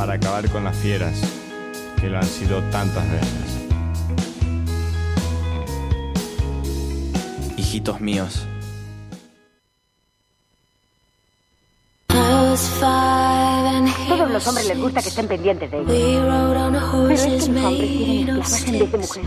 [0.00, 1.12] para acabar con las fieras,
[2.00, 3.68] que lo han sido tantas veces.
[7.58, 8.46] Hijitos míos.
[14.08, 15.86] Todos los hombres les gusta que estén pendientes de ellos.
[15.86, 19.26] Pero es que los hombres tienen esclavas en vez de mujeres.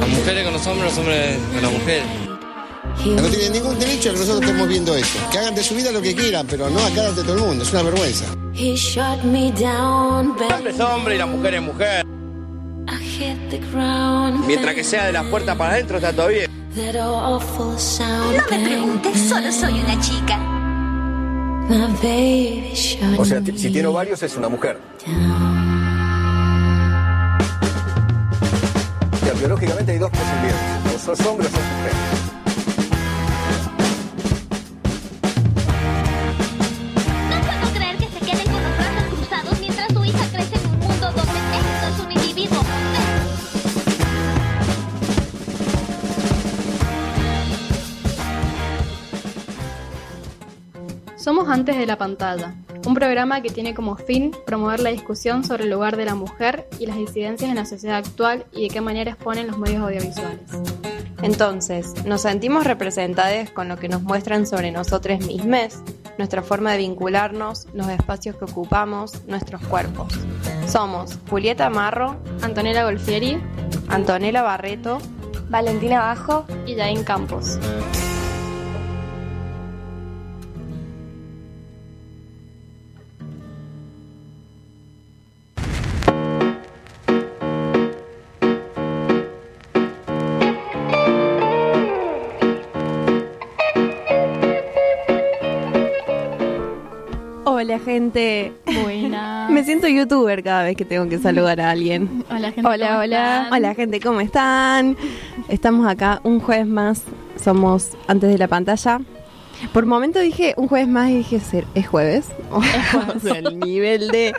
[0.00, 2.27] Las mujeres con los hombres, los hombres con las mujeres.
[3.16, 5.18] No tienen ningún derecho a que nosotros estemos viendo eso.
[5.30, 7.64] Que hagan de su vida lo que quieran, pero no acá ante todo el mundo.
[7.64, 8.24] Es una vergüenza.
[8.54, 8.76] El
[10.54, 12.06] hombre es hombre y la mujer es mujer.
[14.46, 16.50] Mientras que sea de la puerta para adentro está todo bien.
[16.74, 20.38] No me preguntes, solo soy una chica.
[23.18, 24.78] O sea, si tiene ovarios es una mujer.
[29.12, 30.94] O sea, biológicamente hay dos posibilidades.
[30.94, 32.27] O sos hombre o sos mujer.
[51.50, 52.54] Antes de la Pantalla,
[52.86, 56.68] un programa que tiene como fin promover la discusión sobre el lugar de la mujer
[56.78, 60.42] y las disidencias en la sociedad actual y de qué manera exponen los medios audiovisuales.
[61.22, 65.78] Entonces, nos sentimos representadas con lo que nos muestran sobre nosotros mismos,
[66.18, 70.12] nuestra forma de vincularnos, los espacios que ocupamos, nuestros cuerpos.
[70.66, 73.40] Somos Julieta Marro, Antonella Golfieri,
[73.88, 74.98] Antonella Barreto,
[75.48, 77.58] Valentina Bajo y Jain Campos.
[97.68, 98.54] Hola gente.
[98.82, 99.50] Buenas.
[99.50, 102.24] Me siento youtuber cada vez que tengo que saludar a alguien.
[102.30, 102.66] Hola, gente.
[102.66, 103.36] Hola, ¿cómo hola.
[103.42, 103.52] están?
[103.52, 104.96] Hola gente, ¿cómo están?
[105.50, 107.02] Estamos acá un jueves más.
[107.38, 109.02] Somos antes de la pantalla.
[109.74, 112.28] Por un momento dije un jueves más y dije, "¿Ser- ¿es jueves?
[112.50, 114.32] O sea, el nivel de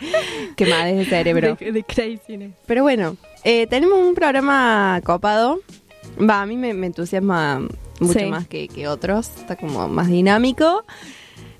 [0.56, 1.54] quemadez de cerebro.
[1.54, 2.52] de, de craziness.
[2.66, 5.60] Pero bueno, eh, tenemos un programa copado.
[6.18, 7.60] Va, a mí me, me entusiasma
[8.00, 8.26] mucho Sí.
[8.26, 9.28] más que, que otros.
[9.38, 10.84] Está como más dinámico.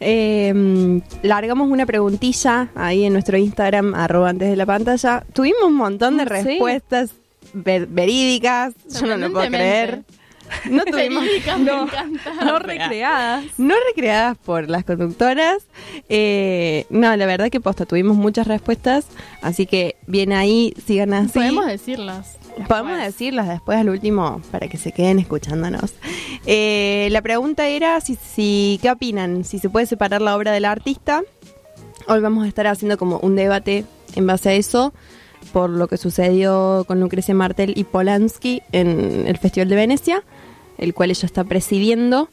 [0.01, 5.25] Eh, largamos una preguntilla ahí en nuestro Instagram, arroba antes de la pantalla.
[5.33, 6.29] Tuvimos un montón de Sí.
[6.31, 7.11] respuestas
[7.53, 8.75] ver- verídicas.
[9.01, 10.03] Yo no lo puedo creer.
[10.71, 12.07] No tuvimos encanta.
[12.45, 13.45] No recreadas.
[13.59, 15.59] no recreadas por las conductoras.
[16.09, 19.07] Eh, no, la verdad que posta, tuvimos muchas respuestas,
[19.43, 21.33] así que bien ahí, sigan así.
[21.33, 22.37] Podemos decirlas.
[22.69, 23.05] Podemos después.
[23.05, 25.95] decirlas después al último para que se queden escuchándonos.
[26.47, 30.65] Eh, la pregunta era si, si qué opinan, si se puede separar la obra del
[30.65, 31.23] artista.
[32.07, 33.85] Hoy vamos a estar haciendo como un debate
[34.17, 34.93] en base a eso
[35.53, 40.23] por lo que sucedió con Lucrecia Martel y Polanski en el Festival de Venecia,
[40.81, 42.29] el cual ella está presidiendo.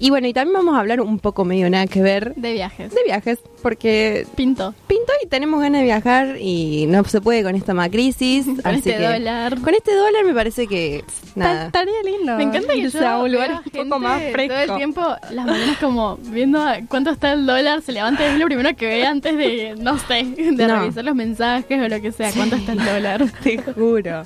[0.00, 2.92] Y bueno, y también vamos a hablar un poco medio nada que ver De viajes.
[2.92, 4.74] de viajes, porque Pinto.
[4.88, 8.44] pinto y tenemos ganas de viajar y no se puede con esta macrisis.
[8.44, 9.60] Con así este que- dólar.
[9.60, 11.04] Con este dólar me parece que
[11.36, 11.66] nada.
[11.66, 12.36] Estaría lindo.
[12.36, 14.54] Me encanta que irse yo a un lugar un poco más todo fresco.
[14.72, 18.46] el tiempo las mañanas como viendo cuánto está el dólar, se levanta y es lo
[18.46, 20.80] primero que ve antes de, no sé, de No.
[20.80, 23.24] revisar los mensajes o lo que sea, cuánto está el dólar.
[23.44, 24.24] Te juro.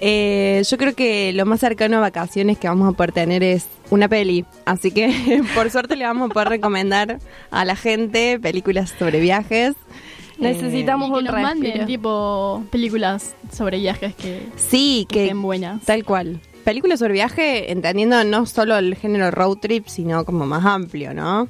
[0.00, 3.66] Eh, yo creo que lo más cercano a vacaciones que vamos a poder tener es
[3.90, 4.44] una peli.
[4.64, 7.18] Así que por suerte le vamos a poder recomendar
[7.50, 9.74] a la gente películas sobre viajes.
[10.38, 15.82] Necesitamos que un nos manden tipo películas sobre viajes que, Sí, que que estén buenas.
[15.84, 16.40] tal cual.
[16.64, 21.48] Películas sobre viaje, entendiendo no solo el género road trip, sino como más amplio, ¿no?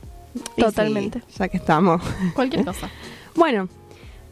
[0.56, 1.20] Totalmente.
[1.28, 2.02] sí, ya que estamos.
[2.34, 2.90] Cualquier cosa.
[3.36, 3.68] Bueno,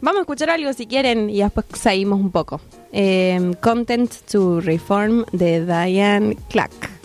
[0.00, 2.60] vamos a escuchar algo si quieren y después seguimos un poco.
[2.92, 6.98] Eh, Content to Reform de Diane Clark.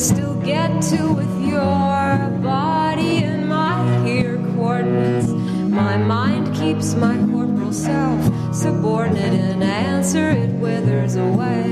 [0.00, 5.28] Still get to with your body and my ear coordinates.
[5.28, 8.24] My mind keeps my corporal self
[8.54, 11.66] subordinate and answer it withers away.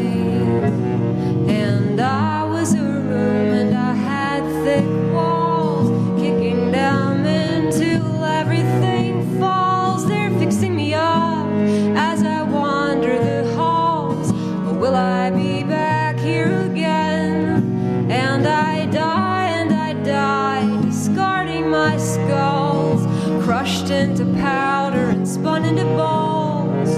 [1.48, 2.37] And I
[24.08, 26.96] into powder and spun into balls,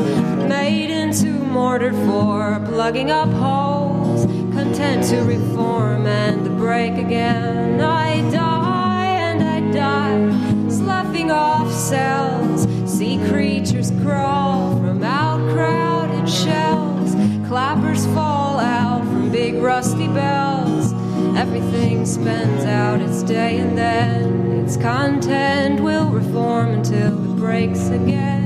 [0.48, 7.80] made into mortar for plugging up holes, content to reform and to break again.
[7.80, 12.68] I die and I die, sloughing off cells.
[12.86, 17.14] Sea creatures crawl from out crowded shells,
[17.48, 20.49] clappers fall out from big rusty bells.
[21.72, 28.39] Everything spends out its day and then its content will reform until it breaks again.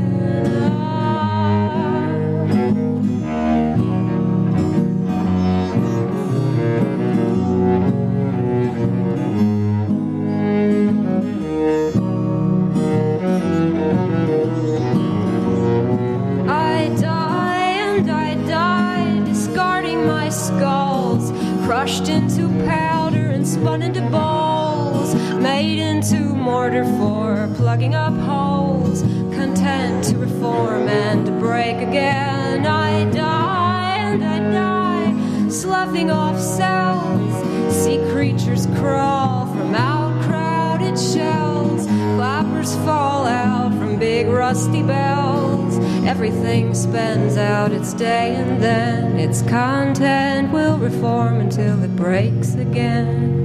[25.45, 29.03] Made into mortar for plugging up holes,
[29.37, 32.65] content to reform and break again.
[32.65, 37.35] I die and I die, sloughing off cells,
[37.75, 41.85] see creatures crawl from out crowded shells,
[42.17, 45.77] clappers fall out from big rusty bells.
[46.07, 53.44] Everything spends out its day and then its content will reform until it breaks again.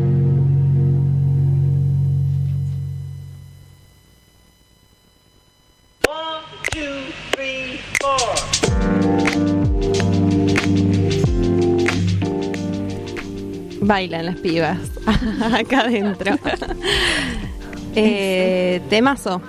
[13.90, 14.78] Bailan las pibas
[15.54, 16.36] acá adentro.
[17.96, 19.42] eh, temazo.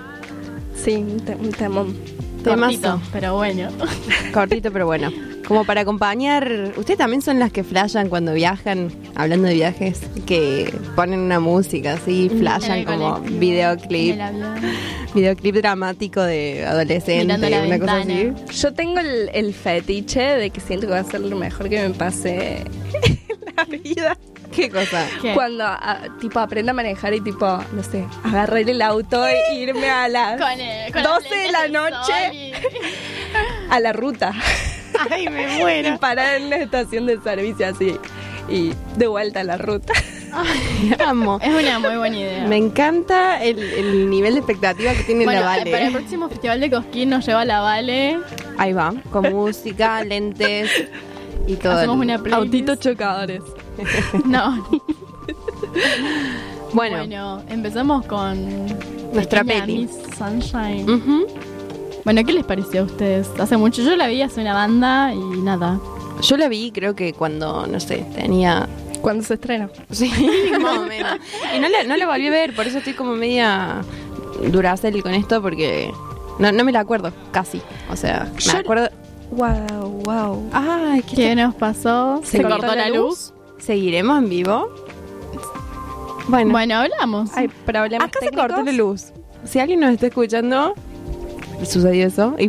[0.75, 1.95] Sí, un, te- un temón.
[2.43, 2.71] Temazo.
[2.81, 3.69] Cortito, pero bueno.
[4.33, 5.11] Cortito, pero bueno.
[5.47, 6.73] Como para acompañar.
[6.75, 11.93] Ustedes también son las que flashan cuando viajan, hablando de viajes, que ponen una música
[11.93, 14.15] así, flashan como colectivo, videoclip,
[15.13, 18.07] videoclip dramático de adolescente, una cosa así.
[18.23, 18.51] ventana.
[18.51, 21.79] Yo tengo el, el fetiche de que siento que va a ser lo mejor que
[21.87, 22.61] me pase
[23.03, 24.17] en la vida.
[24.51, 25.07] ¿Qué cosa?
[25.21, 25.33] ¿Qué?
[25.33, 29.89] Cuando ah, tipo aprenda a manejar y tipo, no sé, agarrar el auto e irme
[29.89, 32.51] a las Con, el- con las 12 de la noche y-
[33.69, 34.33] a la ruta.
[35.09, 35.97] Ay, me Y muero.
[35.99, 37.95] parar en una estación de servicio así.
[38.49, 39.93] Y de vuelta a la ruta.
[41.05, 41.39] Amo.
[41.41, 42.45] Es una muy buena idea.
[42.47, 45.71] Me encanta el, el nivel de expectativa que tiene bueno, la Vale.
[45.71, 48.19] para el próximo festival de Cosquín nos lleva la Vale.
[48.57, 50.69] Ahí va, con música, lentes
[51.47, 51.73] y todo.
[51.77, 52.33] Hacemos el- una playlist.
[52.45, 53.41] Autitos chocadores.
[54.25, 54.65] No.
[56.73, 58.65] Bueno, Bueno, empezamos con
[59.13, 59.79] Nuestra peli.
[59.79, 60.85] Miss Sunshine.
[62.05, 63.27] Bueno, ¿qué les pareció a ustedes?
[63.39, 65.79] Hace mucho yo la vi hace una banda y nada.
[66.21, 68.67] yo la vi creo que cuando, no sé, tenía...
[69.01, 69.69] Cuando se estrena.
[69.89, 70.11] Sí,
[70.61, 71.17] más o menos.
[71.55, 73.81] Y no la, no la volví a ver, por eso estoy como media
[74.51, 75.91] duracel con esto porque
[76.39, 77.61] no, no me la acuerdo casi.
[77.89, 78.89] O sea, me Yo- acuerdo...
[79.31, 80.49] Wow, wow.
[80.53, 82.21] Ay, ¿qué ¿Qué nos pasó?
[82.23, 83.33] ¿Se cortó la luz?
[83.61, 84.69] ¿Seguiremos en vivo?
[86.27, 87.31] Bueno, Bueno, hablamos.
[87.35, 88.47] Hay problemas acá se técnicos.
[88.47, 89.05] cortó la luz.
[89.43, 90.73] Si alguien nos está escuchando,
[91.65, 92.35] sucedió eso.
[92.39, 92.45] Y...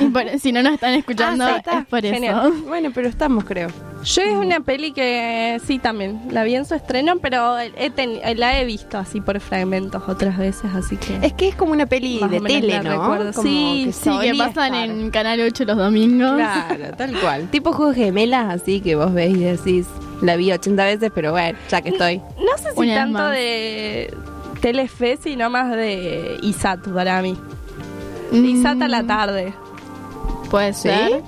[0.00, 1.78] Y por- si no nos están escuchando, Ah, sí, está.
[1.80, 2.52] es por Genial.
[2.52, 2.64] eso.
[2.68, 3.68] bueno, pero estamos, creo.
[4.04, 8.60] Yo es una peli que sí también la vi en su estreno, pero he la
[8.60, 12.20] he visto así por fragmentos otras veces, así que Es que es como una peli
[12.20, 12.90] Más de menos tele, la ¿no?
[13.02, 13.32] recuerdo.
[13.32, 14.90] Como Sí, que Sí, que solía pasan estar.
[14.90, 16.36] en Canal 8 los domingos.
[16.36, 17.48] Claro, tal cual.
[17.50, 19.86] Tipo juegos gemelas, así que vos ves y decís,
[20.22, 22.18] la vi 80 veces, pero bueno, ya que estoy.
[22.18, 23.32] no sé si Una tanto más.
[23.32, 24.14] de
[24.60, 27.36] Telefe, sino más de Isat para mí.
[28.32, 29.52] Mm, Isat a la tarde.
[30.50, 30.82] Puede ¿Sí?
[30.88, 31.22] ser.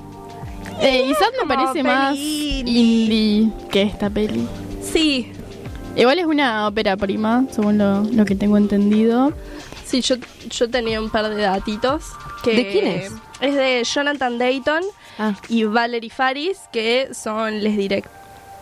[0.81, 3.51] Eh, Isaac me Como parece más indie.
[3.71, 4.47] que esta peli.
[4.83, 5.33] Sí,
[5.97, 9.33] Igual es una ópera prima, según lo, lo que tengo entendido.
[9.85, 10.15] sí, yo,
[10.49, 12.05] yo tenía un par de datitos.
[12.45, 13.13] Que ¿De quién es?
[13.41, 14.83] Es de Jonathan Dayton
[15.19, 17.77] Ah, y Valerie Faris, que son les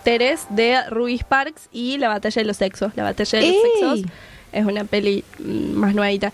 [0.07, 2.93] directores de Ruby Sparks y La Batalla de los Sexos.
[2.97, 3.63] La Batalla de los ¡Ey!
[3.73, 4.13] Sexos
[4.53, 6.33] es una peli mm, más nuevita.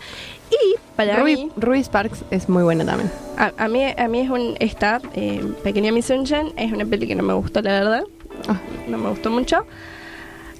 [0.51, 3.11] Y para Ruby, mí, Ruby Sparks es muy buena también.
[3.37, 7.07] a, a mí, a mí es un esta eh, Pequeña Miss Sunshine es una peli
[7.07, 8.03] que no me gustó, la verdad.
[8.47, 8.59] Ah.
[8.87, 9.65] No me gustó mucho.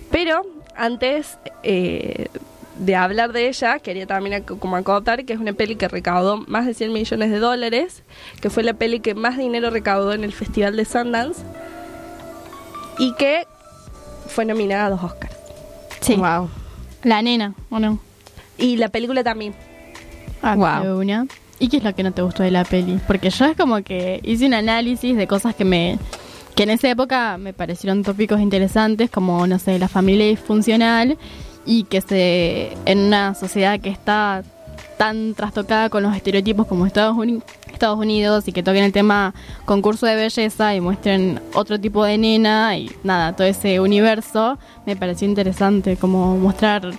[0.09, 0.41] Pero
[0.75, 2.27] antes eh,
[2.79, 6.65] de hablar de ella, quería también como acotar que es una peli que recaudó más
[6.65, 8.01] de 100 millones de dólares,
[8.41, 11.43] que fue la peli que más dinero recaudó en el Festival de Sundance
[12.97, 13.45] y que
[14.27, 15.35] fue nominada a dos Oscars.
[16.01, 16.15] Sí.
[16.15, 16.49] Wow.
[17.03, 17.99] La nena, ¿o no?
[18.57, 19.53] Y la película también.
[20.41, 21.25] Ah, de una.
[21.59, 22.99] ¿Y qué es lo que no te gustó de la peli?
[23.07, 25.97] Porque yo es como que hice un análisis de cosas que me
[26.55, 31.17] que en esa época me parecieron tópicos interesantes, como, no sé, la familia disfuncional
[31.65, 34.43] y que se en una sociedad que está
[34.97, 39.33] tan trastocada con los estereotipos como Estados, Uni- Estados Unidos y que toquen el tema
[39.65, 44.95] concurso de belleza y muestren otro tipo de nena y nada, todo ese universo, me
[44.95, 46.91] pareció interesante como mostrar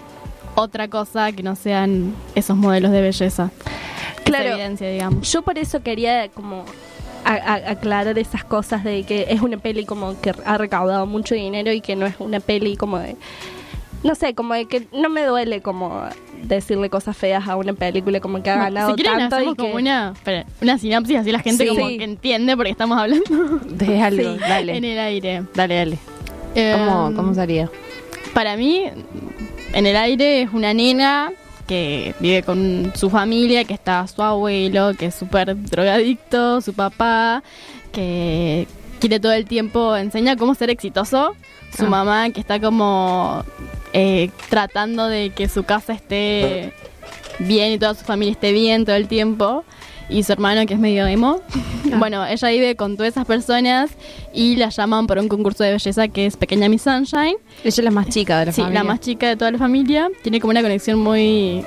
[0.56, 3.50] otra cosa que no sean esos modelos de belleza.
[4.16, 4.50] Esa Claro.
[4.50, 5.30] evidencia, digamos.
[5.32, 6.64] Yo por eso quería como
[7.24, 11.34] a- a- aclarar esas cosas de que es una peli como que ha recaudado mucho
[11.34, 13.16] dinero y que no es una peli como de
[14.04, 16.04] no sé, como de que no me duele como
[16.44, 19.56] decirle cosas feas a una película como que ha ganado si quieren tanto hacemos y
[19.56, 21.68] que como una, espera, una sinapsis así la gente Sí.
[21.70, 23.25] como que entiende porque estamos hablando
[23.64, 24.76] De algo, Sí, dale.
[24.76, 25.42] en el aire.
[25.54, 25.99] Dale, dale.
[26.54, 27.70] Eh, ¿Cómo, ¿Cómo sería?
[28.34, 28.84] Para mí,
[29.73, 31.32] en el aire es una nena
[31.66, 37.42] que vive con su familia, que está su abuelo, que es súper drogadicto, su papá,
[37.90, 38.66] que
[39.00, 41.34] quiere todo el tiempo, enseña cómo ser exitoso,
[41.76, 41.88] su Ah.
[41.88, 43.42] mamá que está como
[43.94, 46.72] eh, tratando de que su casa esté
[47.38, 49.64] bien y toda su familia esté bien todo el tiempo.
[50.10, 51.40] Y su hermano, que es medio emo.
[51.98, 53.90] Bueno, ella vive con todas esas personas
[54.32, 57.36] y la llaman por un concurso de belleza que es Pequeña Miss Sunshine.
[57.62, 58.82] Ella es la más chica de la Sí, familia.
[58.82, 60.10] la más chica de toda la familia.
[60.22, 61.62] Tiene como una conexión muy...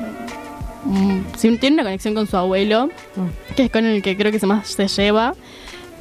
[0.84, 3.54] mm, sí, tiene una conexión con su abuelo, Mm.
[3.56, 5.34] que es con el que creo que se más se lleva.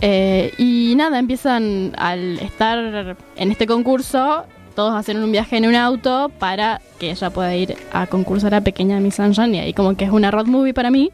[0.00, 4.44] Eh, y nada, empiezan al estar en este concurso,
[4.76, 8.60] todos hacen un viaje en un auto para que ella pueda ir a concursar a
[8.60, 9.54] Pequeña Miss Sunshine.
[9.56, 11.10] Y ahí como que es una road movie para mí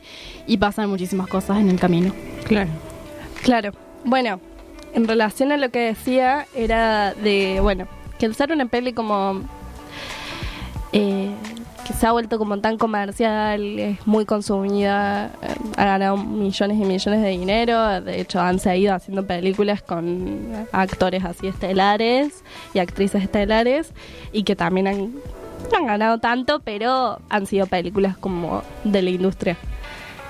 [0.46, 2.12] y pasan muchísimas cosas en el camino.
[2.44, 2.68] Claro.
[3.42, 3.72] Claro.
[4.04, 4.40] Bueno,
[4.94, 7.86] en relación a lo que decía, era de, bueno,
[8.18, 9.40] que ser una peli como.
[10.92, 11.30] eh,
[11.86, 16.84] que se ha vuelto como tan comercial, es muy consumida, eh, ha ganado millones y
[16.84, 18.00] millones de dinero.
[18.00, 23.92] De hecho, han seguido haciendo películas con actores así estelares y actrices estelares,
[24.32, 25.12] y que también han,
[25.76, 29.56] han ganado tanto, pero han sido películas como de la industria.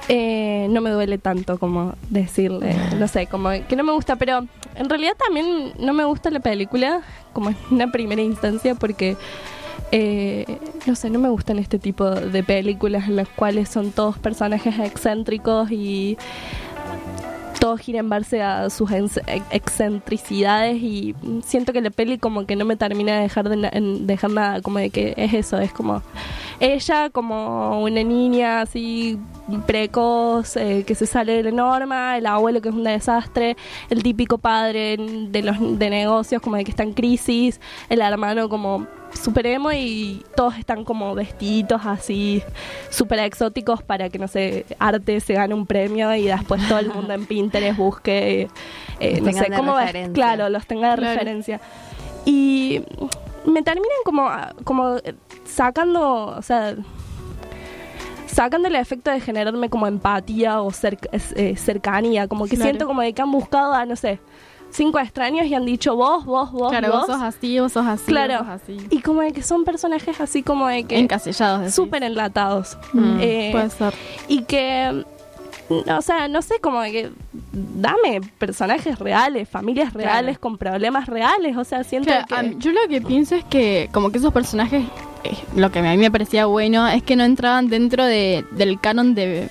[0.08, 4.46] Eh, no me duele tanto como decirle, no sé, como que no me gusta, pero
[4.74, 9.16] en realidad también no me gusta la película como en una primera instancia porque,
[9.92, 10.46] eh,
[10.86, 14.78] no sé, no me gustan este tipo de películas en las cuales son todos personajes
[14.78, 16.16] excéntricos y
[17.60, 19.20] todo gira en base a sus ex-
[19.52, 23.70] excentricidades y siento que la peli como que no me termina de dejar de
[24.00, 26.02] dejar nada como de que es eso es como
[26.64, 29.18] ella como una niña así
[29.66, 33.56] precoz eh, que se sale de la norma el abuelo que es un desastre
[33.90, 38.48] el típico padre de los de negocios como de que está en crisis el hermano
[38.48, 42.42] como super emo y todos están como vestiditos así
[42.90, 46.88] súper exóticos para que no sé arte se gane un premio y después todo el
[46.88, 48.48] mundo en Pinterest busque
[49.00, 49.74] eh, no sé cómo
[50.14, 51.12] claro los tenga de Claro.
[51.12, 51.60] referencia
[52.24, 52.82] y
[53.46, 54.28] me terminan como
[54.64, 56.76] como eh, sacando o sea
[58.26, 62.64] sacando el efecto de generarme como empatía o cer- es- eh, cercanía como que Claro.
[62.70, 64.20] siento como de que han buscado a no sé
[64.70, 67.86] cinco extraños y han dicho vos vos vos Claro, vos, vos sos así, vos sos
[67.86, 68.38] así, Claro.
[68.38, 68.78] vos sos así.
[68.90, 71.74] y como de que son personajes así como de que Encasillados.
[71.74, 73.94] súper enlatados Mm, Eh, puede ser.
[74.28, 75.04] y que
[75.80, 77.10] o sea no sé como que
[77.52, 82.80] dame personajes reales familias reales con problemas reales o sea siento Claro, que yo lo
[82.88, 84.84] que pienso es que como que esos personajes,
[85.24, 88.80] eh, lo que a mí me parecía bueno es que no entraban dentro de, del
[88.80, 89.48] canon de,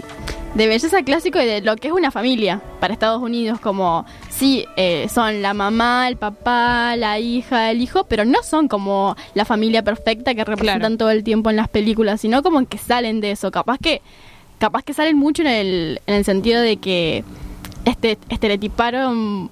[0.54, 4.66] de belleza clásico y de lo que es una familia para Estados Unidos, como sí,
[4.76, 9.46] eh, son la mamá, el papá, la hija, el hijo, pero no son como la
[9.46, 13.32] familia perfecta que representan todo el tiempo en las películas, sino como que salen de
[13.32, 14.02] eso, capaz que
[14.62, 17.24] capaz que salen mucho en el, en el sentido de que
[17.84, 19.50] este, estereotiparon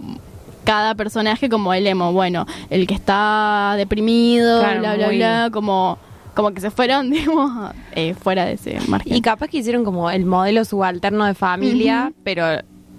[0.63, 5.49] cada personaje como el emo, bueno, el que está deprimido, Claro, bla, bla, muy- bla,
[5.51, 5.97] como,
[6.35, 9.15] como que se fueron, digamos, eh, fuera de ese margen.
[9.15, 12.45] Y capaz que hicieron como el modelo subalterno de familia, pero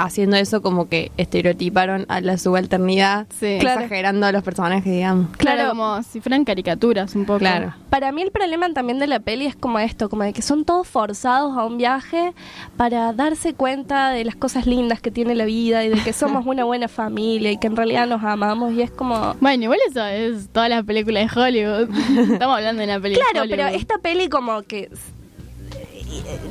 [0.04, 3.46] haciendo eso como que estereotiparon a la subalternidad, Sí.
[3.46, 5.36] exagerando a los personajes, digamos.
[5.36, 5.70] claro, claro.
[5.70, 7.38] como si fueran caricaturas un poco.
[7.40, 7.74] Claro.
[7.90, 10.64] Para mí el problema también de la peli es como esto, como de que son
[10.64, 12.32] todos forzados a un viaje
[12.76, 16.46] para darse cuenta de las cosas lindas que tiene la vida y de que somos
[16.46, 19.34] una buena familia y que en realidad nos amamos y es como...
[19.40, 21.88] Bueno, igual eso es toda la película de Hollywood.
[22.32, 23.80] Estamos hablando de una película Claro, de pero Hollywood.
[23.80, 24.88] esta peli como que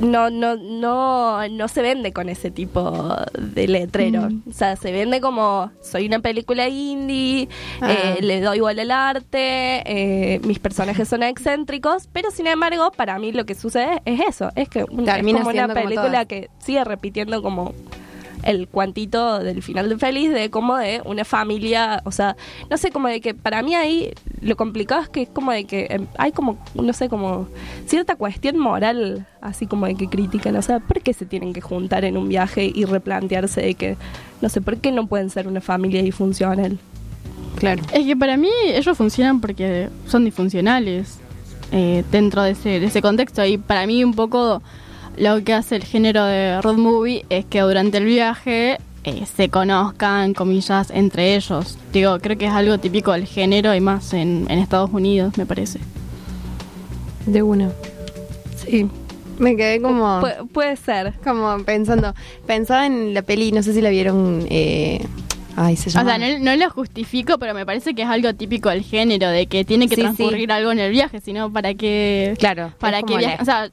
[0.00, 4.28] no, no, no, no se vende con ese tipo de letrero.
[4.48, 7.48] O sea, se vende como soy una película indie,
[7.80, 7.92] Ah.
[7.92, 13.18] eh, le doy igual al arte, eh, mis personajes son excéntricos, pero sin embargo, para
[13.18, 16.50] mí lo que sucede es eso, es que es Termina como una como película que
[16.58, 17.74] sigue repitiendo como
[18.42, 22.36] el cuantito del final de Feliz de como de una familia, o sea,
[22.68, 25.64] no sé, como de que para mí ahí lo complicado es que es como de
[25.64, 27.48] que em, hay como, no sé, como
[27.86, 31.60] cierta cuestión moral, así como de que critican, o sea, ¿por qué se tienen que
[31.60, 33.96] juntar en un viaje y replantearse de que,
[34.40, 36.78] no sé, ¿por qué no pueden ser una familia disfuncional?
[37.56, 37.82] Claro.
[37.92, 41.18] Es que para mí ellos funcionan porque son disfuncionales
[41.72, 43.44] eh, dentro de ese, de ese contexto.
[43.44, 44.62] Y para mí un poco
[45.16, 49.48] lo que hace el género de road movie es que durante el viaje eh, se
[49.48, 51.78] conozcan, comillas, entre ellos.
[51.92, 55.46] Digo, creo que es algo típico del género y más en, en Estados Unidos, me
[55.46, 55.80] parece.
[57.26, 57.70] De una.
[58.56, 58.88] Sí.
[59.38, 60.20] Me quedé como...
[60.20, 61.14] Pu- puede ser.
[61.24, 62.14] Como pensando.
[62.46, 64.46] Pensaba en la peli, no sé si la vieron...
[64.50, 65.02] Eh,
[65.56, 66.18] ay, se O llama...
[66.18, 69.46] sea, no, no lo justifico, pero me parece que es algo típico del género, de
[69.46, 72.34] que tiene que Sí, transcurrir algo en el viaje, sino para que...
[72.38, 72.72] Claro.
[72.78, 73.38] para que viaje.
[73.40, 73.70] O sea,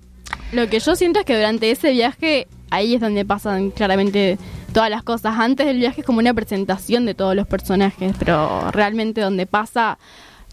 [0.51, 4.37] lo que yo siento es que durante ese viaje, ahí es donde pasan claramente
[4.73, 5.35] todas las cosas.
[5.37, 9.97] Antes del viaje es como una presentación de todos los personajes, pero realmente donde pasa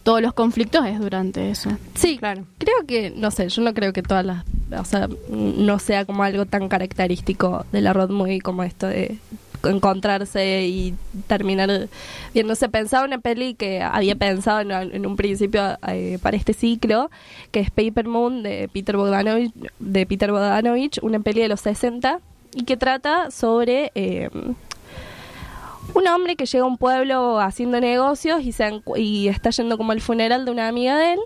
[0.03, 1.71] todos los conflictos es durante eso.
[1.95, 2.45] Sí, claro.
[2.59, 4.45] Creo que, no sé, yo no creo que todas las,
[4.79, 9.19] o sea, no sea como algo tan característico de la road movie como esto de
[9.71, 10.95] encontrarse y
[11.27, 11.89] terminar
[12.55, 17.11] sé, pensaba una peli que había pensado en, un principio eh, para este ciclo,
[17.51, 22.21] que es Paper Moon de Peter Bogdanovich, de Peter Bogdanovich, una peli de los 60
[22.55, 24.31] y que trata sobre eh,
[25.95, 29.93] un hombre que llega a un pueblo haciendo negocios y, se y está yendo como
[29.93, 31.21] al funeral de una amiga de él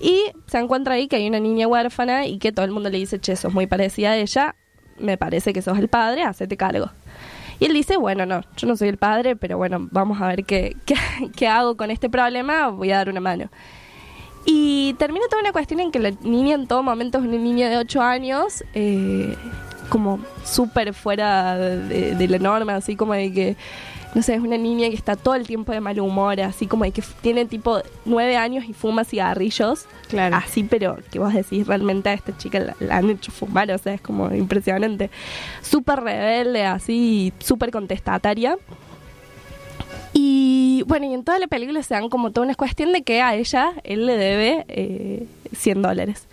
[0.00, 2.98] y se encuentra ahí que hay una niña huérfana y que todo el mundo le
[2.98, 4.56] dice, che, sos muy parecida a ella,
[4.98, 6.90] me parece que sos el padre, hacete cargo.
[7.62, 10.44] Y él dice, bueno, no, yo no soy el padre, pero bueno, vamos a ver
[10.44, 10.96] qué, qué,
[11.36, 13.50] qué hago con este problema, voy a dar una mano.
[14.44, 17.70] Y termina toda una cuestión en que la niña en todo momento es una niña
[17.70, 19.36] de 8 años, eh,
[19.90, 23.56] como súper fuera de, de la norma, así como de que,
[24.14, 26.84] no sé, es una niña que está todo el tiempo de mal humor, así como
[26.84, 29.86] de que tiene tipo 9 años y fuma cigarrillos.
[30.08, 30.36] Claro.
[30.36, 33.78] Así, pero que vos decís, realmente a esta chica la, la han hecho fumar, o
[33.78, 35.10] sea, es como impresionante.
[35.62, 38.58] Súper rebelde, así, súper contestataria.
[40.12, 43.22] Y bueno, y en toda la película se dan como toda una cuestión de que
[43.22, 46.26] a ella él le debe eh, 100 dólares.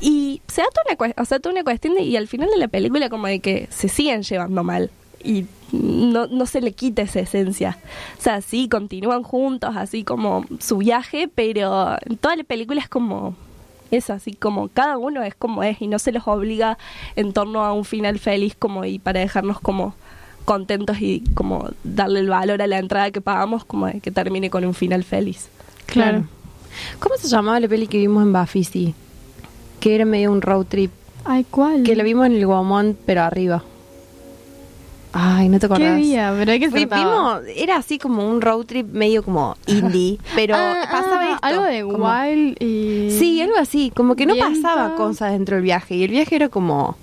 [0.00, 2.58] Y se da toda una, o sea, toda una cuestión de, y al final de
[2.58, 4.90] la película como de que se siguen llevando mal
[5.24, 7.78] y no, no se le quita esa esencia.
[8.18, 12.88] O sea, sí, continúan juntos, así como su viaje, pero en toda la película es
[12.88, 13.34] como
[13.90, 16.76] eso, así como cada uno es como es y no se los obliga
[17.14, 19.94] en torno a un final feliz como y para dejarnos como
[20.44, 24.50] contentos y como darle el valor a la entrada que pagamos como de que termine
[24.50, 25.48] con un final feliz.
[25.86, 26.24] Claro.
[26.98, 28.94] ¿Cómo se llamaba la peli que vimos en Bafisi?
[29.80, 30.90] Que era medio un road trip.
[31.24, 31.82] Ay, ¿cuál?
[31.82, 33.62] Que lo vimos en el Guamont, pero arriba.
[35.18, 35.96] Ay, no te ¿Qué acordás.
[35.96, 36.34] día?
[36.38, 37.38] ¿Pero de qué se Fui- trataba?
[37.40, 41.46] vimos, era así como un road trip medio como indie, pero Ah, pasaba ah, esto.
[41.46, 43.10] Algo de como- Wild y...
[43.18, 44.52] Sí, algo así, como que no Viento.
[44.62, 46.96] pasaba cosas dentro del viaje y el viaje era como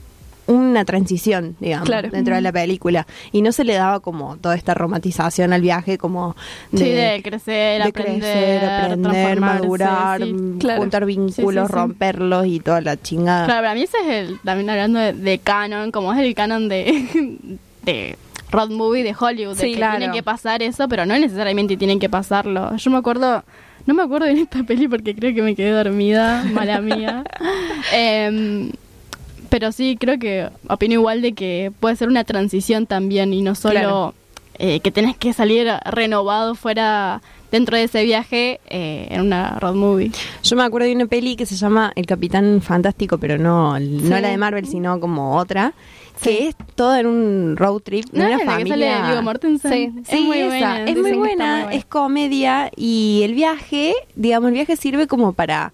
[0.46, 2.10] una transición, digamos, Claro.
[2.12, 5.98] dentro de la película y no se le daba como toda esta romantización al viaje
[5.98, 6.36] como
[6.74, 10.82] Sí, de crecer, de aprender, crecer, aprender, madurar, sí, mm, claro.
[10.82, 11.74] juntar vínculos, sí.
[11.74, 13.46] romperlos y toda la chingada.
[13.46, 16.68] Claro, para mí ese es el, también hablando de, de canon, como es el canon
[16.68, 18.18] de, de
[18.52, 19.98] road movie de Hollywood, de Sí, que claro.
[19.98, 22.76] tienen que pasar eso, pero no necesariamente tienen que pasarlo.
[22.78, 23.44] Yo me acuerdo,
[23.86, 27.24] no me acuerdo de esta peli porque creo que me quedé dormida, mala mía.
[27.92, 28.72] Em,
[29.50, 33.56] pero sí, creo que opino igual de que puede ser una transición también y no
[33.56, 34.14] solo Claro.
[34.58, 37.22] eh, que tenés que salir renovado fuera
[37.54, 40.12] dentro de ese viaje eh, en una road movie.
[40.42, 44.20] Yo me acuerdo de una peli que se llama El Capitán Fantástico, pero no, no
[44.20, 45.76] la de Marvel, sino como otra,
[46.20, 49.08] que es toda en un road trip de ¿No una la que sale familia.
[49.08, 50.04] Viggo Mortensen?
[50.04, 50.86] Sí, es muy esa, buena.
[50.86, 51.74] Es buena, muy buena.
[51.74, 55.72] es comedia y el viaje, digamos, el viaje sirve como para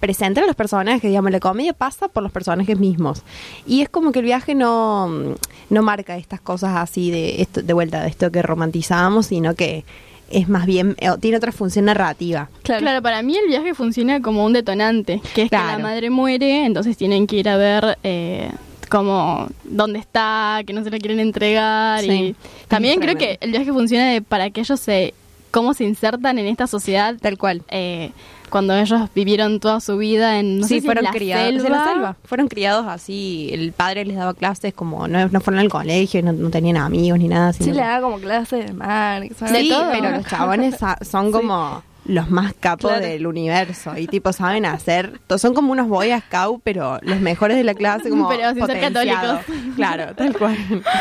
[0.00, 3.22] presentar a los personajes, digamos, la comedia pasa por los personajes mismos.
[3.68, 5.36] Y es como que el viaje no,
[5.68, 9.84] no marca estas cosas así de esto, de vuelta, de esto que romantizamos, sino que
[10.30, 12.48] es más bien, eh, tiene otra función narrativa.
[12.62, 13.02] Claro.
[13.02, 15.78] para mí el viaje funciona como un detonante, que es que Claro.
[15.78, 18.50] la madre muere, entonces tienen que ir a ver eh,
[18.88, 22.00] como dónde está, que no se la quieren entregar.
[22.00, 22.10] Sí.
[22.10, 22.36] y
[22.68, 25.14] también creo que el viaje funciona de- para que ellos se,
[25.50, 27.16] cómo se insertan en esta sociedad.
[27.20, 27.62] Tal cual.
[27.68, 28.10] eh,
[28.50, 31.46] cuando ellos vivieron toda su vida en, no sí, sé si fueron en la criados
[31.62, 31.66] selva.
[31.66, 32.16] en la selva.
[32.24, 36.32] Fueron criados así, el padre les daba clases como no, no fueron al colegio, no,
[36.32, 37.52] no tenían amigos ni nada.
[37.52, 39.22] Sí, le que- da como clases de mar.
[39.22, 39.88] Sí, de todo.
[39.92, 40.76] pero los chabones
[41.08, 43.06] son como los más capos Claro.
[43.06, 47.64] del universo y tipo saben hacer, son como unos boy scout, pero los mejores de
[47.64, 49.38] la clase como Pero sin ser católicos.
[49.76, 50.56] Claro, tal cual.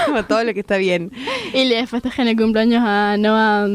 [0.06, 1.12] Como todo lo que está bien.
[1.54, 3.68] Y le festejan el cumpleaños a Noah.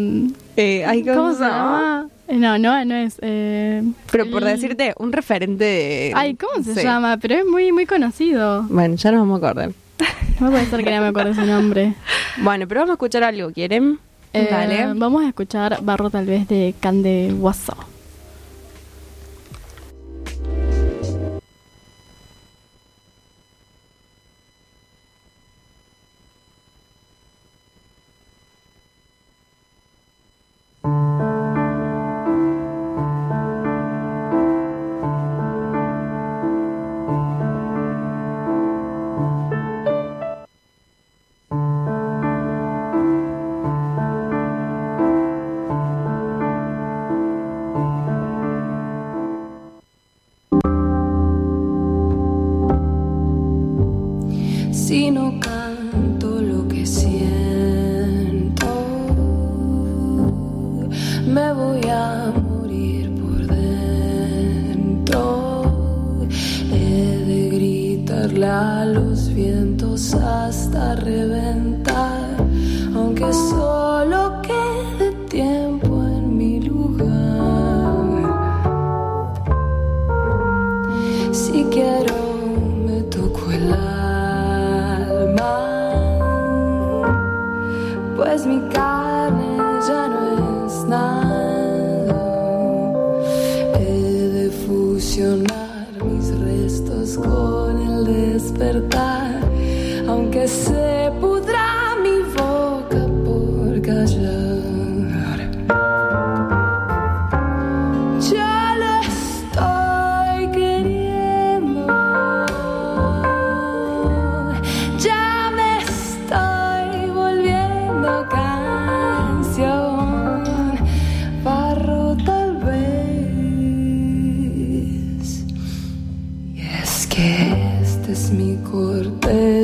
[0.56, 2.06] Eh, ay, ¿cómo, ¿Cómo se llama?
[2.28, 3.16] Eh, No, Noah no es.
[3.20, 6.12] Eh, Pero por el- decirte, un referente de...
[6.14, 6.82] Ay, ¿cómo se sí.
[6.82, 7.16] llama?
[7.18, 8.62] Pero es muy, muy conocido.
[8.70, 9.70] Bueno, ya nos vamos a acordar.
[10.40, 11.94] No puede ser que no me acuerde su nombre.
[12.38, 13.98] Bueno, pero vamos a escuchar algo, ¿quieren?
[14.34, 14.94] Eh, Dale.
[14.94, 17.93] Vamos a escuchar Barro tal vez de Cande Guaso.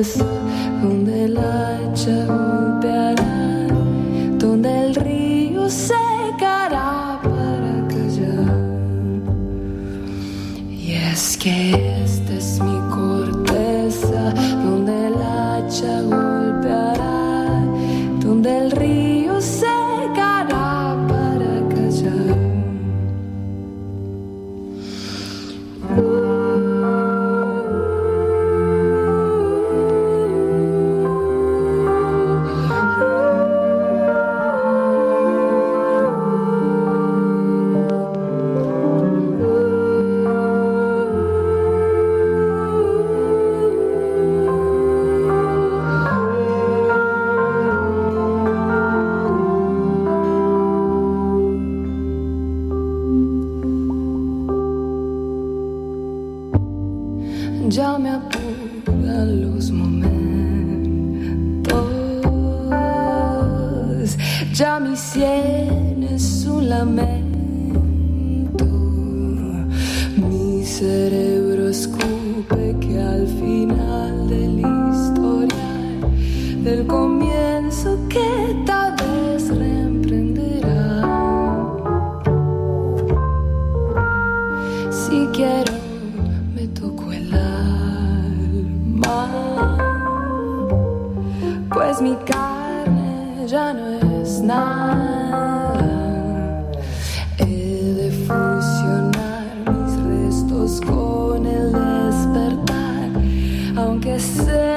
[0.02, 3.66] Donde el hacha golpeará,
[4.38, 8.56] donde el río secará para callar.
[10.70, 11.89] Y es que
[104.20, 104.69] aunque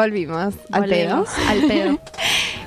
[0.00, 1.16] Volvimos al pedo.
[1.24, 1.98] Volvemos al pedo.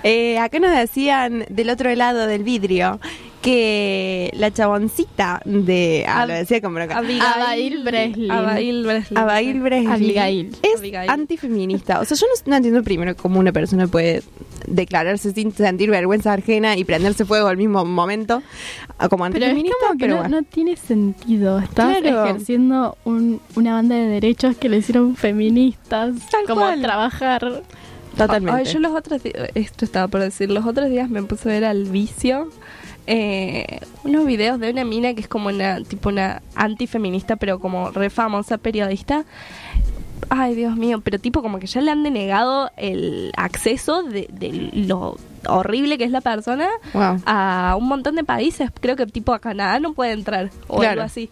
[0.04, 3.00] Eh, acá nos decían del otro lado del vidrio
[3.41, 6.06] que la chaboncita de.
[6.08, 6.98] Ah, Ab- lo decía como acá.
[6.98, 8.32] Abigail Breslin.
[8.32, 9.17] Abigail Breslin.
[9.17, 10.58] Abigail Breslin Abigail.
[10.62, 11.10] es Abigail.
[11.10, 12.00] antifeminista.
[12.00, 14.22] O sea, yo no, no entiendo primero cómo una persona puede
[14.74, 18.42] declararse sin sentir vergüenza ajena y prenderse fuego al mismo momento
[18.98, 20.38] ah, como Pero es antifeminista, como que pero no, bueno.
[20.42, 21.60] no tiene sentido.
[21.60, 22.26] Estás Claro.
[22.26, 26.14] ejerciendo un- una banda de derechos que le hicieron feministas.
[26.32, 26.82] Tal como cual.
[26.82, 27.64] trabajar.
[28.18, 28.60] Totalmente.
[28.60, 31.54] Ay, yo los otros días, esto estaba por decir, los otros días me puse a
[31.54, 32.50] ver al vicio
[33.08, 37.90] eh, unos videos de una mina que es como una, tipo una antifeminista, pero como
[37.92, 39.24] re famosa periodista.
[40.30, 44.70] Ay, Dios mío, pero tipo como que ya le han denegado el acceso de, de
[44.74, 47.22] lo horrible que es la persona Wow.
[47.26, 48.70] a un montón de países.
[48.80, 50.92] Creo que tipo a Canadá no puede entrar o Claro.
[50.92, 51.30] algo así.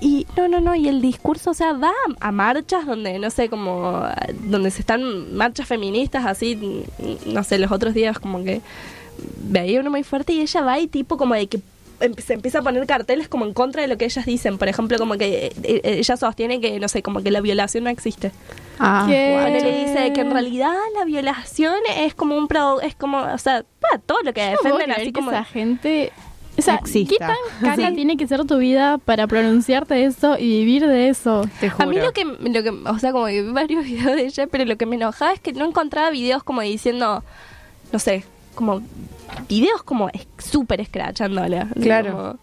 [0.00, 3.48] Y no, no, no, y el discurso, o sea, va a, marchas donde, no sé,
[3.48, 4.02] como,
[4.46, 6.84] donde se están marchas feministas, así,
[7.26, 8.62] no sé, los otros días como que
[9.44, 11.60] veía uno muy fuerte y ella va y tipo como de que
[12.18, 14.58] se empieza a poner carteles como en contra de lo que ellas dicen.
[14.58, 17.84] Por ejemplo, como que eh, eh, ella sostiene que, no sé, como que la violación
[17.84, 18.32] no existe.
[18.78, 19.60] Ah, Eh.
[19.62, 23.64] le dice que en realidad la violación es como un pro, es como, o sea,
[24.06, 25.30] todo lo que no defienden así como...
[25.30, 26.12] esa gente.
[26.58, 27.14] O sea, Exista.
[27.14, 27.36] ¿qué tan
[27.76, 27.94] caca Sí.
[27.94, 31.48] tiene que ser tu vida para pronunciarte eso y vivir de eso?
[31.60, 31.88] Te juro.
[31.88, 34.46] A mí lo que, lo que, o sea, como que vi varios videos de ella,
[34.48, 37.24] pero lo que me enojaba es que no encontraba videos como diciendo,
[37.90, 38.82] no sé, como
[39.48, 41.68] videos como es- súper escrachándola.
[41.80, 42.12] Claro.
[42.12, 42.38] Como,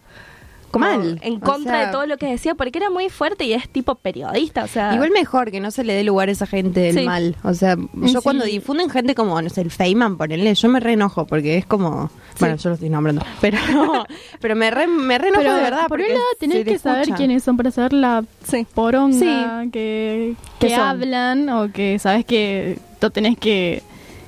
[0.72, 3.43] como Mal, en o contra sea- de todo lo que decía, porque era muy fuerte
[3.43, 4.93] y es tipo periodista, o sea...
[4.93, 7.06] Igual mejor que no se le dé lugar a esa gente del Sí.
[7.06, 7.36] mal.
[7.43, 8.17] O sea, yo Sí.
[8.22, 12.12] cuando difunden gente como, no sé, el Feynman, ponele, yo me reenojo porque es como.
[12.39, 13.24] Bueno, yo lo estoy nombrando.
[13.41, 13.58] Pero,
[14.41, 15.88] pero me re, me reenojo Pero de verdad.
[15.88, 18.65] por un lado tenés que saber quiénes son para saber la Sí.
[18.76, 23.82] poronga que, ¿Qué que hablan o que sabes que lo tenés que,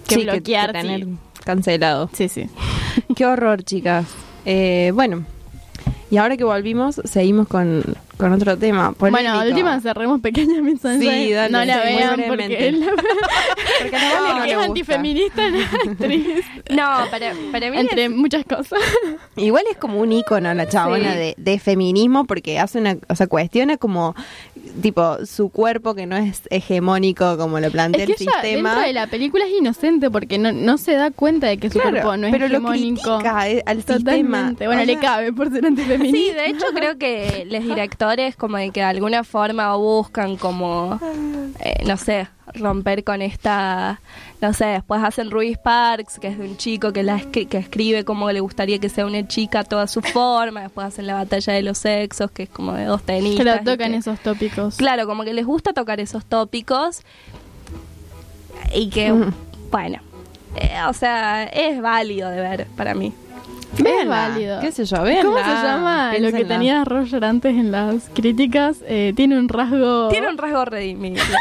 [0.08, 0.72] que Sí, bloquear.
[0.74, 1.08] que tener
[1.56, 2.10] cancelado.
[2.14, 2.48] Sí, sí.
[3.16, 4.06] Qué horror, chicas.
[4.46, 5.24] Eh, bueno,
[6.10, 7.84] y ahora que volvimos, seguimos con,
[8.18, 8.94] con otro tema.
[9.00, 11.00] Bueno, última cerremos pequeña mensaje.
[11.00, 12.88] Sí, dale, no la vean porque la,
[13.82, 14.66] Porque no le es gusta.
[14.66, 16.28] antifeminista la actriz.
[16.70, 18.80] No, para, para mí Entre es- muchas cosas.
[19.38, 21.18] Igual es como un ícono la chabona Sí.
[21.20, 24.14] de, de feminismo porque hace una, o sea, cuestiona como
[24.82, 28.70] tipo su cuerpo que no es hegemónico como lo plantea Es que el ella sistema.
[28.70, 31.74] dentro de la película es inocente porque no, no se da cuenta de que su
[31.80, 33.18] Claro, cuerpo no es pero lo hegemónico.
[33.20, 33.98] critica eh, al sistema.
[33.98, 34.66] Totalmente.
[34.68, 36.18] Bueno, O le cabe por ser antifeminista.
[36.18, 41.00] Sí, de hecho creo que los directores como de que de alguna forma buscan como,
[41.60, 44.00] eh, no sé, romper con esta,
[44.42, 47.58] no sé, después hacen Ruby Sparks, que es de un chico que, la escri- que
[47.60, 51.54] escribe como le gustaría que sea una chica toda su forma, después hacen la batalla
[51.54, 53.62] de los sexos, que es como de dos tenistas.
[53.62, 54.78] Y tocan que- esos tópicos.
[54.78, 57.02] Claro, como que les gusta tocar esos tópicos
[58.74, 59.14] y que,
[59.70, 60.00] bueno,
[60.56, 63.14] eh, o sea, es válido de ver para mí.
[63.78, 64.60] Es válido.
[64.60, 68.78] qué sé yo, véanla, ¿Cómo se llama lo que tenía Roger antes en las críticas?
[68.86, 70.10] Eh, tiene un rasgo...
[70.10, 71.22] Tiene un rasgo redimible.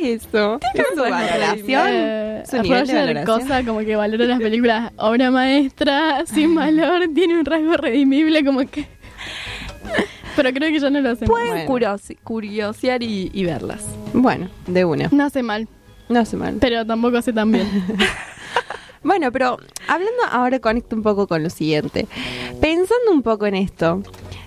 [0.00, 0.58] ¿Qué es eso?
[0.74, 1.82] ¿Es su valoración?
[1.88, 3.40] Eh, ¿Su nivel de valoración?
[3.40, 8.60] cosa como que valora las películas obra maestra, sin valor, tiene un rasgo redimible como
[8.60, 8.86] que...
[10.36, 11.28] Pero creo que ya no lo hacen.
[11.28, 11.96] Pueden Bueno.
[12.24, 13.84] curiosear y, y verlas.
[14.12, 15.08] Bueno, de una.
[15.12, 15.68] No hace mal,
[16.08, 16.56] No hace mal.
[16.60, 17.68] pero tampoco hace tan bien.
[19.06, 22.06] Bueno, pero hablando ahora conecto un poco con lo siguiente.
[22.58, 24.02] Pensando un poco en esto,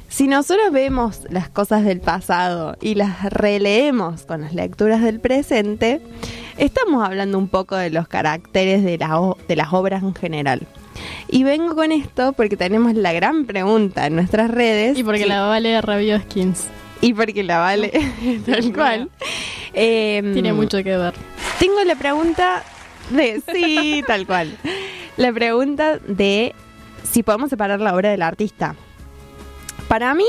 [0.10, 6.02] si nosotros vemos las cosas del pasado y las releemos con las lecturas del presente,
[6.58, 10.62] estamos hablando un poco de los caracteres de, la o- de las obras en general.
[11.28, 14.98] Y vengo con esto porque tenemos la gran pregunta en nuestras redes.
[14.98, 16.66] y porque que- la vale Rabio Skins.
[17.02, 17.92] y porque la vale
[18.46, 19.10] tal cual.
[19.74, 21.14] Em, Tiene mucho que ver.
[21.60, 22.64] tengo la pregunta
[23.12, 24.58] de sí, tal cual.
[25.18, 26.56] La pregunta de
[27.04, 28.76] si podemos separar la obra del artista.
[29.88, 30.26] Para mí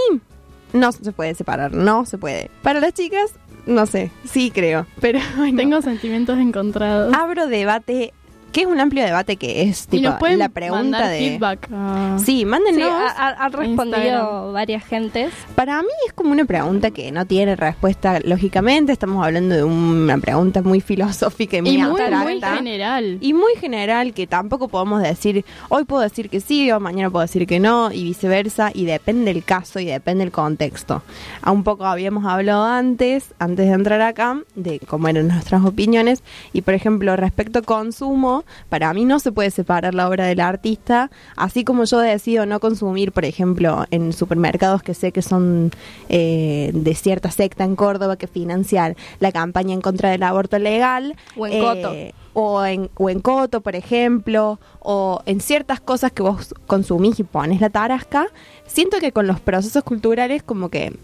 [0.72, 2.50] no se puede separar, no se puede.
[2.62, 3.32] Para las chicas,
[3.66, 5.56] no sé, sí creo, pero bueno.
[5.56, 7.12] Tengo sentimientos encontrados.
[7.14, 8.12] abro debate,
[8.52, 11.68] que es un amplio debate que es y tipo nos pueden la pregunta de feedback.
[11.72, 12.76] a- Sí, mándenos.
[12.76, 14.52] Sí, ha- ha- han respondido Instagram.
[14.52, 15.32] varias gentes.
[15.54, 18.92] Para mí es como una pregunta que no tiene respuesta lógicamente.
[18.92, 23.18] Estamos hablando de una pregunta muy filosófica y muy Y muy, muy general.
[23.20, 27.22] y muy general que tampoco podemos decir, hoy puedo decir que sí o mañana puedo
[27.22, 31.02] decir que no y viceversa y depende el caso y depende el contexto.
[31.42, 36.22] A un poco habíamos hablado antes, antes de entrar acá, de cómo eran nuestras opiniones
[36.52, 38.37] y por ejemplo respecto a consumo,
[38.68, 42.60] para mí no se puede separar la obra del artista, así como yo decido no
[42.60, 45.70] consumir, por ejemplo, en supermercados que sé que son
[46.08, 51.16] eh, de cierta secta en Córdoba que financian la campaña en contra del aborto legal.
[51.36, 51.92] O en Coto.
[52.34, 57.24] O en, o en Coto, por ejemplo, o en ciertas cosas que vos consumís y
[57.24, 58.26] pones la tarasca,
[58.66, 60.96] siento que con los procesos culturales como que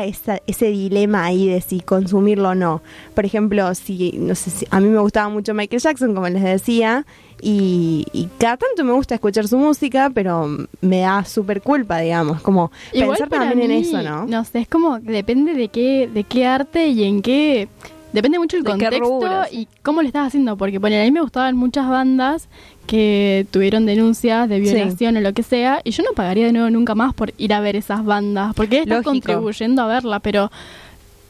[0.00, 2.82] está esa, ese dilema ahí de si consumirlo o no.
[3.14, 6.42] Por ejemplo, si, no sé si a mí me gustaba mucho Michael Jackson, como les
[6.42, 7.04] decía,
[7.40, 10.48] y, y cada tanto me gusta escuchar su música, pero
[10.80, 14.26] me da súper culpa, digamos, como Igual pensar también en eso, ¿no?
[14.26, 17.68] No sé, es como depende de qué, de qué arte y en qué.
[18.12, 20.56] Depende mucho el contexto y cómo lo estás haciendo.
[20.56, 22.48] Porque bueno, a mí me gustaban muchas bandas
[22.86, 25.80] que tuvieron denuncias de violación o lo que sea.
[25.84, 28.54] Y yo no pagaría de nuevo nunca más por ir a ver esas bandas.
[28.54, 29.10] Porque estás Lógico.
[29.10, 30.50] contribuyendo a verla, pero.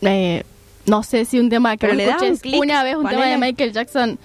[0.00, 0.42] eh,
[0.86, 3.38] no sé si un tema que le un escuches una vez un tema de.
[3.38, 4.18] Michael Jackson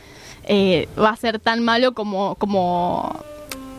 [0.46, 3.16] eh, va a ser tan malo como, como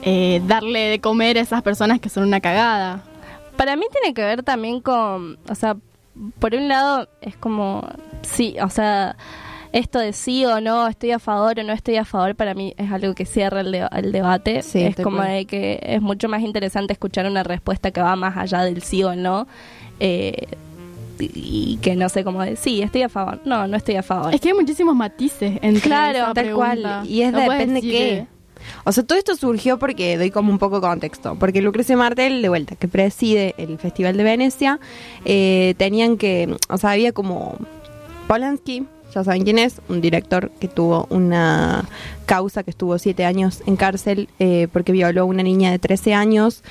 [0.02, 3.02] eh, darle de comer a esas personas que son una cagada.
[3.56, 5.76] Para mí tiene que ver también con, o sea,
[6.38, 7.86] por un lado es como,
[8.22, 9.16] sí, o sea,
[9.72, 12.74] esto de sí o no, estoy a favor o no estoy a favor, para mí
[12.78, 14.62] es algo que cierra el, de- el debate.
[14.62, 18.36] Sí, es como de que es mucho más interesante escuchar una respuesta que va más
[18.36, 19.46] allá del sí o no.
[20.00, 20.46] eh,
[21.20, 23.40] y que no sé cómo decir, sí, estoy a favor.
[23.44, 24.32] No, no estoy a favor.
[24.32, 26.74] Es que hay muchísimos matices entre Claro, esa Tal pregunta.
[27.00, 27.06] cual.
[27.10, 28.26] Y es No depende qué.
[28.84, 31.36] O sea, todo esto surgió porque doy como un poco de contexto.
[31.38, 34.80] Porque Lucrecia Martel, de vuelta, que preside el Festival de Venecia,
[35.24, 36.56] eh, tenían que.
[36.68, 37.56] O sea, había como.
[38.26, 41.88] Polanski, ya saben quién es, un director que tuvo una
[42.26, 46.14] causa que estuvo siete años en cárcel eh, porque violó a una niña de 13
[46.14, 46.62] años.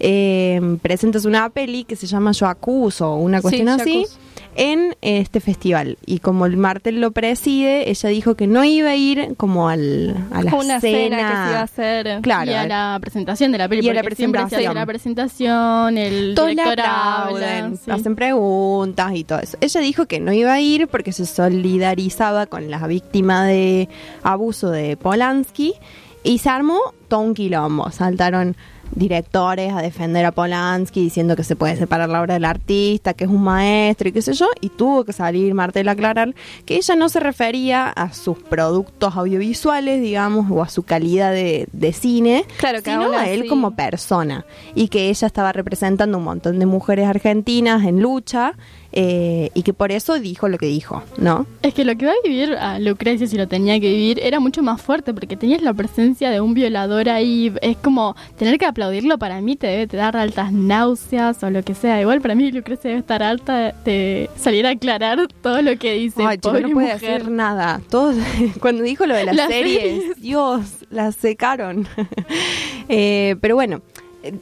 [0.00, 4.18] Eh, presentas una peli que se llama Yo acuso, una cuestión así acuso.
[4.54, 5.98] En este festival.
[6.06, 10.16] Y como el Martel lo preside, ella dijo que no iba a ir como al,
[10.30, 12.20] a la una cena, que se iba a hacer.
[12.22, 13.88] Claro, y a la presentación de la película.
[13.88, 14.74] Y a la porque siempre se presentación.
[14.74, 17.76] la presentación, el todos director aplauden, habla.
[17.76, 17.90] sí.
[17.90, 19.56] hacen preguntas y todo eso.
[19.60, 23.88] Ella dijo que no iba a ir porque se solidarizaba con la víctima de
[24.22, 25.74] abuso de Polanski
[26.22, 27.90] y se armó todo un quilombo.
[27.90, 28.56] Saltaron
[28.94, 33.24] directores a defender a Polanski diciendo que se puede separar la obra del artista, que
[33.24, 36.76] es un maestro y qué sé yo, y tuvo que salir Martel a aclarar que
[36.76, 41.92] ella no se refería a sus productos audiovisuales, digamos, o a su calidad de, de
[41.92, 46.58] cine, Claro, que sino a él como persona y que ella estaba representando un montón
[46.58, 48.54] de mujeres argentinas en lucha
[48.96, 51.46] eh, y que por eso dijo lo que dijo, ¿no?
[51.62, 54.38] Es que lo que va a vivir a Lucrecia, si lo tenía que vivir, era
[54.38, 57.52] mucho más fuerte porque tenías la presencia de un violador ahí.
[57.60, 61.74] Es como tener que aplaudirlo para mí te debe dar altas náuseas o lo que
[61.74, 62.00] sea.
[62.00, 66.22] Igual para mí Lucrecia debe estar alta de salir a aclarar todo lo que dice.
[66.24, 66.94] Ay, chico, no puede mujer.
[66.94, 67.80] hacer nada.
[67.90, 68.14] Todos,
[68.60, 70.20] cuando dijo lo de las Las series, series.
[70.20, 71.88] Dios, las secaron.
[72.86, 73.80] Eh, pero bueno,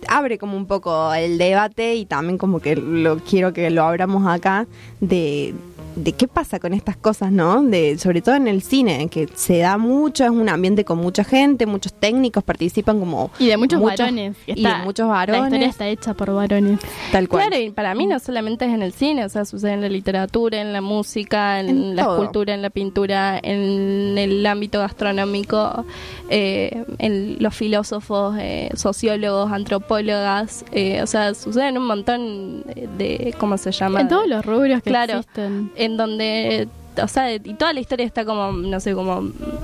[0.09, 4.27] abre como un poco el debate y también como que lo quiero que lo abramos
[4.27, 4.67] acá
[5.01, 5.55] de
[5.97, 7.63] de qué pasa con estas cosas, ¿no?
[7.63, 11.25] De sobre todo en el cine, que se da mucho, es un ambiente con mucha
[11.25, 14.37] gente, muchos técnicos participan como Y de muchos, varones.
[14.47, 16.81] que y de muchos La historia varones, está hecha por varones.
[17.13, 17.49] tal cual.
[17.49, 19.89] Claro, y para mí no solamente es en el cine, o sea, sucede en la
[19.89, 22.15] literatura, en la música, en, En la todo.
[22.19, 25.85] escultura, en la pintura, en el ámbito gastronómico,
[26.31, 32.63] eh, en los filósofos, eh, sociólogos, antropólogas, eh, o sea, sucede en un montón
[32.99, 34.01] de, ¿cómo se llama?
[34.01, 35.19] En todos los rubros que Claro.
[35.19, 35.71] existen.
[35.85, 36.69] En donde
[37.03, 39.23] o sea, y toda la historia está como, no sé, como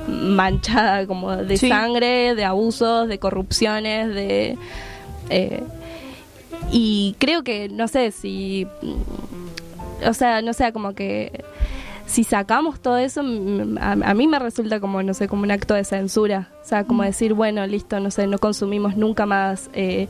[0.08, 1.68] manchada como de Sí.
[1.68, 4.56] sangre, de abusos, de corrupciones, de...
[5.28, 5.62] eh,
[6.70, 8.66] y creo que, no sé, si...
[10.06, 11.44] O sea, no sé, como que...
[12.06, 15.74] Si sacamos todo eso, a, a mí me resulta como, no sé, como un acto
[15.74, 16.48] de censura.
[16.68, 20.06] O sea, como decir, bueno, listo, no sé, no consumimos nunca más eh,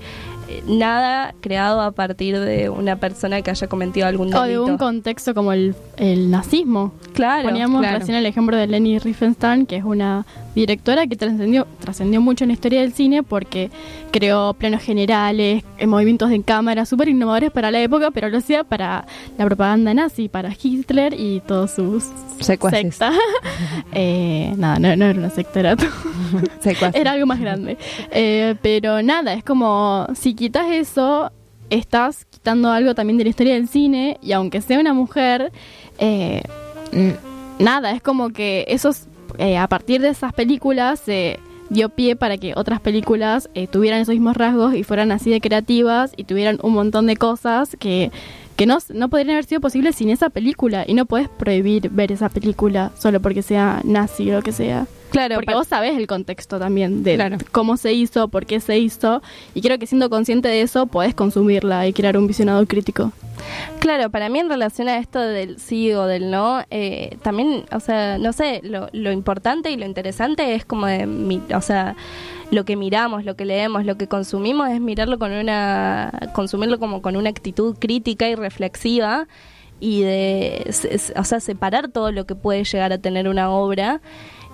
[0.48, 4.64] eh, nada creado a partir de una persona que haya cometido algún O delito.
[4.64, 6.92] de un contexto como el, el nazismo.
[7.12, 8.00] Claro, Poníamos claro.
[8.00, 12.48] recién el ejemplo de Leni Riefenstahl, que es una directora que trascendió trascendió mucho en
[12.48, 13.70] la historia del cine porque
[14.10, 18.64] creó planos generales, eh, movimientos de cámara súper innovadores para la época, pero lo hacía
[18.64, 19.06] para
[19.36, 22.04] la propaganda nazi, para Hitler y todos sus
[22.40, 22.72] sectas.
[23.92, 25.90] eh, nada, no, no era una secta, era todo.
[26.94, 27.76] Era algo más grande.
[28.10, 31.30] Eh, pero nada, es como si quitas eso,
[31.70, 35.52] estás quitando algo también de la historia del cine y aunque sea una mujer,
[35.98, 36.42] eh,
[37.58, 39.06] nada, es como que esos,
[39.38, 41.38] eh, a partir de esas películas se
[41.70, 45.40] dio pie para que otras películas eh, tuvieran esos mismos rasgos y fueran así de
[45.40, 48.10] creativas y tuvieran un montón de cosas que,
[48.56, 52.12] que no, no podrían haber sido posibles sin esa película y no puedes prohibir ver
[52.12, 54.86] esa película solo porque sea nazi o lo que sea.
[55.10, 57.38] Claro, Porque vos sabés el contexto también de Claro.
[57.52, 59.22] cómo se hizo, por qué se hizo.
[59.54, 63.12] Y creo que siendo consciente de eso, podés consumirla y crear un visionado crítico.
[63.78, 67.80] Claro, para mí en relación a esto del sí o del no, eh, también, o
[67.80, 71.94] sea, no sé, lo, lo importante y lo interesante es como de, mi- o sea,
[72.50, 77.00] lo que miramos, lo que leemos, lo que consumimos es mirarlo con una, consumirlo como
[77.00, 79.28] con una actitud crítica y reflexiva
[79.80, 80.70] y de,
[81.16, 84.00] o sea, separar todo lo que puede llegar a tener una obra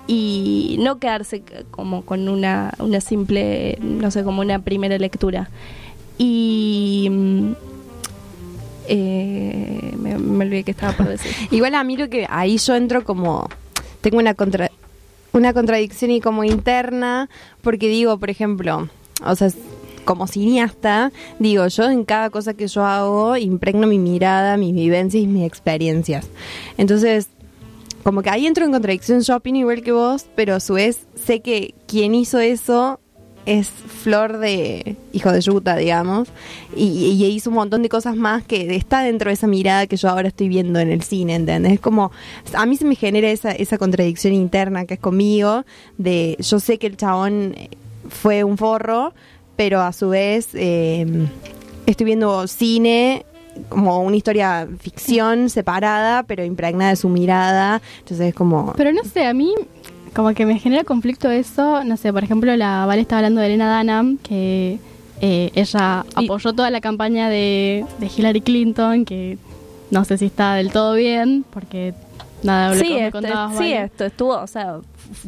[0.07, 5.49] y no quedarse como con una, una simple, no sé, como una primera lectura.
[6.19, 7.53] Y mm,
[8.89, 11.33] eh, me, me olvidé que estaba por decir.
[11.51, 13.49] Igual a mí lo que ahí yo entro como
[14.01, 14.71] tengo una contra
[15.33, 17.29] una contradicción y como interna
[17.63, 18.89] porque digo, por ejemplo,
[19.25, 19.49] o sea,
[20.05, 25.25] como cineasta, digo, yo en cada cosa que yo hago impregno mi mirada, mis vivencias
[25.25, 26.29] y mis experiencias.
[26.77, 27.29] Entonces,
[28.05, 31.07] como que ahí entro en contradicción, yo opino igual que vos, pero a su vez
[31.15, 33.01] sé que quien hizo eso
[33.47, 36.29] es flor de hijo de yuta, digamos,
[36.77, 39.97] y, y hizo un montón de cosas más que está dentro de esa mirada que
[39.97, 41.73] yo ahora estoy viendo en el cine, ¿entendés?
[41.73, 42.13] Es como,
[42.53, 45.65] a mí se me genera esa, esa contradicción interna que es conmigo,
[45.99, 47.55] de yo sé que el chabón
[48.09, 49.15] fue un forro,
[49.57, 51.07] pero a su vez eh,
[51.87, 53.25] estoy viendo cine
[53.69, 58.73] como una historia ficción separada, pero impregnada de su mirada, entonces es como...
[58.77, 59.53] Pero no sé, a mí
[60.15, 61.83] como que me genera conflicto eso.
[61.85, 64.79] No sé, por ejemplo, la Vale estaba hablando de Elena Dunham, que
[65.21, 69.39] eh, ella Y- apoyó toda la campaña de, de Hillary Clinton, que
[69.91, 71.95] no sé si está del todo bien, porque
[72.43, 73.83] nada de lo Sí, que vos me esto, contabas, sí, Vale.
[73.85, 74.77] esto estuvo, o sea,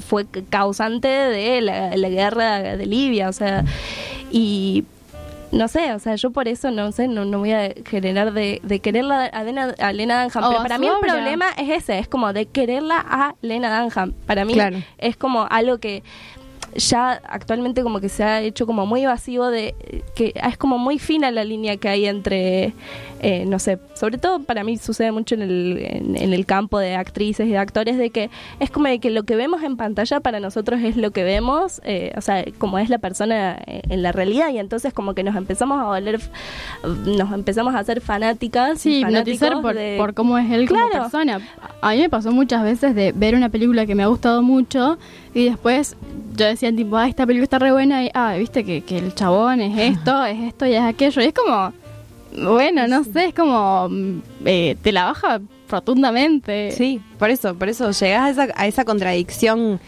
[0.08, 3.64] fue causante de la, la guerra de Libia, o sea,
[4.30, 4.84] y
[5.56, 8.60] no sé, o sea, yo por eso no sé, no, no voy a generar de,
[8.62, 11.98] de quererla a Lena, a Lena Dunham, O pero para mí el problema es ese,
[11.98, 14.12] es como de quererla a Lena Dunham.
[14.26, 14.78] Para mí Claro.
[14.98, 16.02] es como algo que
[16.78, 19.74] ya actualmente como que se ha hecho como muy evasivo de
[20.14, 22.72] que es como muy fina la línea que hay entre
[23.20, 26.78] eh, no sé sobre todo para mí sucede mucho en el, en, en el campo
[26.78, 29.76] de actrices y de actores de que es como de que lo que vemos en
[29.76, 33.82] pantalla para nosotros es lo que vemos eh, o sea como es la persona eh,
[33.88, 36.20] en la realidad y entonces como que nos empezamos a volver
[36.84, 41.04] nos empezamos a hacer fanáticas Sí, hipnotizar por, de- por cómo es él como Claro.
[41.04, 41.40] persona.
[41.80, 44.98] A mí me pasó muchas veces de ver una película que me ha gustado mucho
[45.36, 45.96] y después
[46.34, 49.14] yo decía tipo, ah, esta película está re buena y, ah, viste que, que el
[49.14, 51.20] chabón es esto, es esto y es aquello.
[51.20, 51.74] Y es como,
[52.54, 56.72] bueno, no sé, es como, mm, eh, te la baja rotundamente.
[56.72, 59.78] Sí, por eso, por eso llegás a esa, a esa contradicción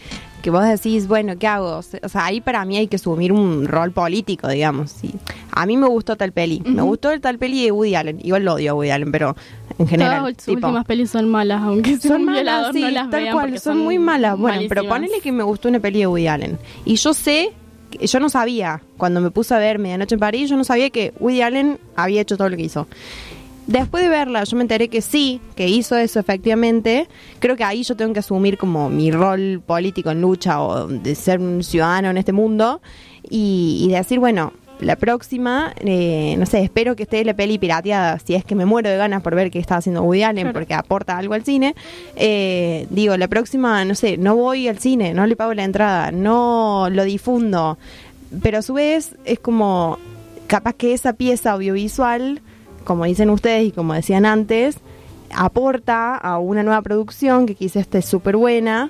[0.41, 1.77] que vos decís, bueno, ¿qué hago?
[1.77, 4.91] O sea, ahí para mí hay que asumir un rol político, digamos.
[4.91, 5.13] Sí.
[5.51, 8.19] A mí me gustó tal peli, me gustó el tal peli de Woody Allen.
[8.23, 9.35] Igual lo odio a Woody Allen, pero
[9.77, 10.19] en general.
[10.21, 13.59] Todas sus últimas pelis son malas, aunque son un malas, sí, no las tal cual,
[13.59, 14.37] son, muy malas.
[14.37, 16.57] Bueno, pero ponele que me gustó una peli de Woody Allen.
[16.85, 17.51] Y yo sé,
[17.91, 20.89] que- yo no sabía, cuando me puse a ver Medianoche en París, yo no sabía
[20.89, 22.87] que Woody Allen había hecho todo lo que hizo.
[23.69, 27.07] Después de verla, yo me enteré que sí, que hizo eso efectivamente.
[27.37, 31.13] Creo que ahí yo tengo que asumir como mi rol político en lucha o de
[31.13, 32.81] ser un ciudadano en este mundo
[33.29, 38.17] y, y decir, bueno, la próxima, eh, no sé, espero que esté la peli pirateada,
[38.17, 40.53] si es que me muero de ganas por ver qué está haciendo Woody Allen, Claro.
[40.53, 41.75] porque aporta algo al cine.
[42.15, 46.11] Eh, digo, la próxima, no sé, no voy al cine, no le pago la entrada,
[46.11, 47.77] no lo difundo.
[48.41, 49.99] Pero a su vez es como,
[50.47, 52.41] capaz que esa pieza audiovisual,
[52.89, 54.79] como dicen ustedes y como decían antes,
[55.31, 58.89] aporta a una nueva producción que quizás esté súper buena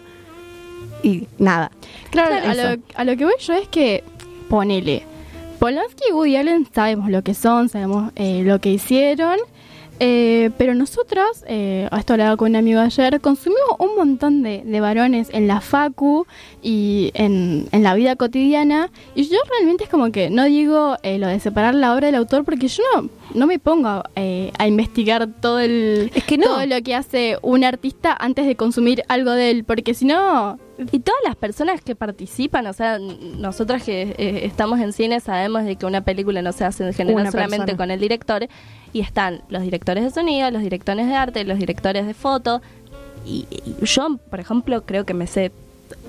[1.04, 1.70] y nada.
[2.10, 4.06] Claro, a lo, a lo que voy yo es que,
[4.48, 5.04] ponele,
[5.60, 9.38] Polanski y Woody Allen sabemos lo que son, sabemos eh, lo que hicieron,
[10.00, 14.80] eh, pero nosotros, eh, esto hablaba con un amigo ayer, consumimos un montón de, de
[14.80, 16.26] varones en la facu
[16.62, 21.18] y en, en la vida cotidiana, y yo realmente es como que no digo eh,
[21.18, 24.68] lo de separar la obra del autor porque yo no, no me pongo eh, a
[24.68, 26.46] investigar todo el Es que no.
[26.46, 30.60] todo lo que hace un artista antes de consumir algo de él, porque si no,
[30.92, 35.66] Y todas las personas que participan, o sea, nosotras que eh, estamos en cine sabemos
[35.66, 37.78] de que una película no se hace en general Una solamente persona.
[37.78, 38.48] con el director
[38.94, 42.62] y están los directores de sonido, los directores de arte, los directores de foto
[43.26, 45.52] y, y yo, por ejemplo, creo que me sé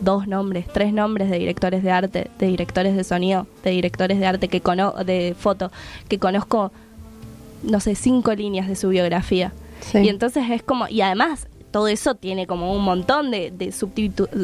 [0.00, 4.26] dos nombres, tres nombres de directores de arte, de directores de sonido, de directores de
[4.26, 5.72] arte que cono de foto
[6.08, 6.70] que conozco
[7.62, 9.52] no sé, cinco líneas de su biografía.
[9.80, 9.98] Sí.
[9.98, 13.72] Y entonces es como, y además todo eso tiene como un montón de, de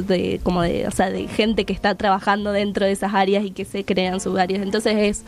[0.07, 3.51] de como de, o sea, de gente que está trabajando dentro de esas áreas y
[3.51, 4.63] que se crean sus áreas.
[4.63, 5.25] Entonces es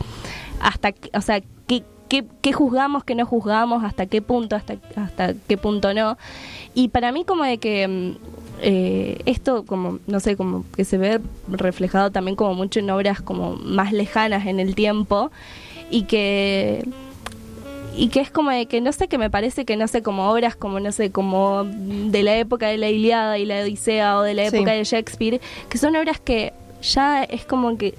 [0.61, 1.83] hasta, o sea, qué,
[2.41, 6.17] qué juzgamos, qué no juzgamos, hasta qué punto, hasta, hasta qué punto no.
[6.73, 8.11] Y para mí como de que mm,
[8.61, 13.21] eh, esto como, no sé, como que se ve reflejado también como mucho en obras
[13.21, 15.31] como más lejanas en el tiempo
[15.89, 16.87] y que
[17.95, 20.29] y que es como de que no sé que me parece que no sé como
[20.31, 24.21] obras como no sé como de la época de la Iliada y la Odisea o
[24.21, 24.55] de la Sí.
[24.57, 27.93] época de Shakespeare que son obras que ya es como que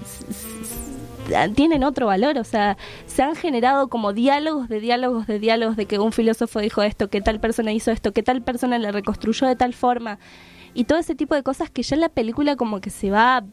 [1.55, 5.85] tienen otro valor, o sea, se han generado como diálogos de diálogos de diálogos de
[5.85, 9.47] que un filósofo dijo esto, que tal persona hizo esto, que tal persona le reconstruyó
[9.47, 10.17] de tal forma
[10.73, 13.43] y todo ese tipo de cosas que ya la película como que se va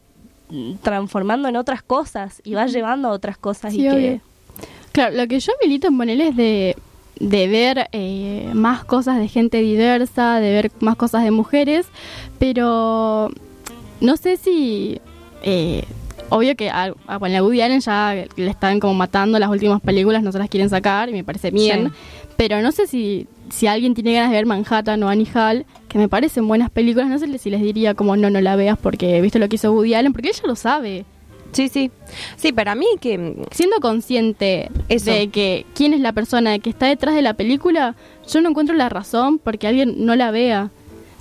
[0.49, 4.21] mm, transformando en otras cosas y va llevando a otras cosas Sí, y que obvio.
[4.99, 6.75] Claro, lo que yo milito en ponerle es de,
[7.21, 11.85] de ver eh, más cosas de gente diversa, de ver más cosas de mujeres,
[12.37, 13.29] pero
[14.01, 14.99] no sé si...
[15.43, 15.85] eh,
[16.27, 20.33] obvio que a, a, Woody Allen ya le están como matando las últimas películas, no
[20.33, 21.93] se las quieren sacar y me parece bien, Sí.
[22.35, 25.97] pero no sé si, si alguien tiene ganas de ver Manhattan o Annie Hall, que
[25.97, 29.21] me parecen buenas películas, no sé si les diría como no, no la veas porque
[29.21, 31.05] viste lo que hizo Woody Allen, porque ella lo sabe.
[31.51, 31.91] Sí, sí.
[32.37, 35.11] Sí, para mí que siendo consciente Eso.
[35.11, 37.95] de que quién es la persona que está detrás de la película,
[38.31, 40.71] yo no encuentro la razón porque alguien no la vea.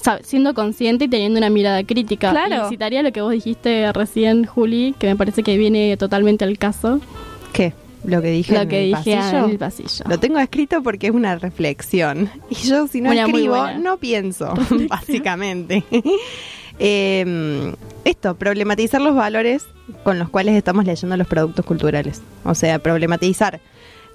[0.01, 2.31] Sabe, siendo consciente y teniendo una mirada crítica.
[2.31, 2.67] Claro.
[2.67, 6.57] Y citaría lo que vos dijiste recién, Juli, que me parece que viene totalmente al
[6.57, 7.01] caso.
[7.53, 7.73] ¿Qué?
[8.05, 9.45] Lo que dije Lo en que el dije pasillo.
[9.45, 10.05] en el pasillo.
[10.09, 12.31] Lo tengo escrito porque es una reflexión.
[12.51, 14.55] Y yo si no escribo, no pienso,
[14.89, 15.83] básicamente.
[16.79, 17.75] Eh,
[18.05, 19.67] esto, problematizar los valores
[20.03, 22.23] con los cuales estamos leyendo los productos culturales.
[22.45, 23.61] O sea, problematizar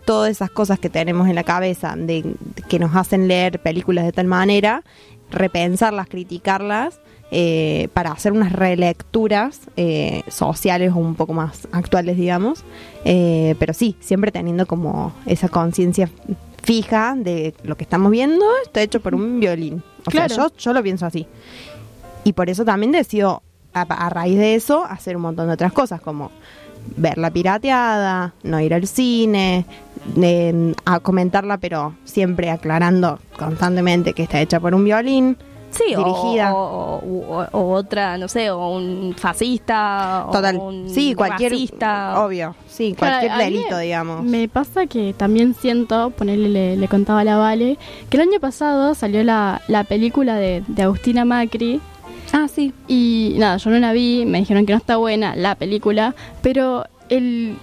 [0.06, 2.36] todas esas cosas que tenemos en la cabeza de
[2.68, 4.84] que nos hacen leer películas de tal manera,
[5.32, 7.00] repensarlas, criticarlas,
[7.36, 12.64] eh, para hacer unas relecturas eh, sociales o un poco más actuales, digamos.
[13.06, 16.10] Eh, pero sí, siempre teniendo como esa conciencia
[16.62, 19.84] fija de lo que estamos viendo está hecho por un violín.
[20.06, 20.34] O Claro.
[20.36, 21.26] sea, yo, yo lo pienso así.
[22.24, 23.42] Y por eso también decido,
[23.74, 26.32] a, a raíz de eso, hacer un montón de otras cosas, como
[26.98, 29.66] verla pirateada, no ir al cine,
[30.22, 35.38] eh, a comentarla, pero siempre aclarando constantemente que está hecha por un violín.
[35.72, 36.54] Sí, o- dirigida.
[36.54, 40.58] O, o- o otra, no sé, o un fascista, Total.
[40.58, 41.52] o un Sí, cualquier.
[41.52, 42.24] racista.
[42.24, 42.56] Obvio.
[42.68, 44.24] Sí, cualquier delito, me- digamos.
[44.24, 48.40] Me pasa que también siento, ponerle, le, le contaba a la Vale, que el año
[48.40, 51.82] pasado salió la, la película de, de Agustina Macri.
[52.34, 52.74] Ah, sí.
[52.88, 56.84] Y nada, yo no la vi, me dijeron que no está buena la película, pero
[57.10, 57.56] el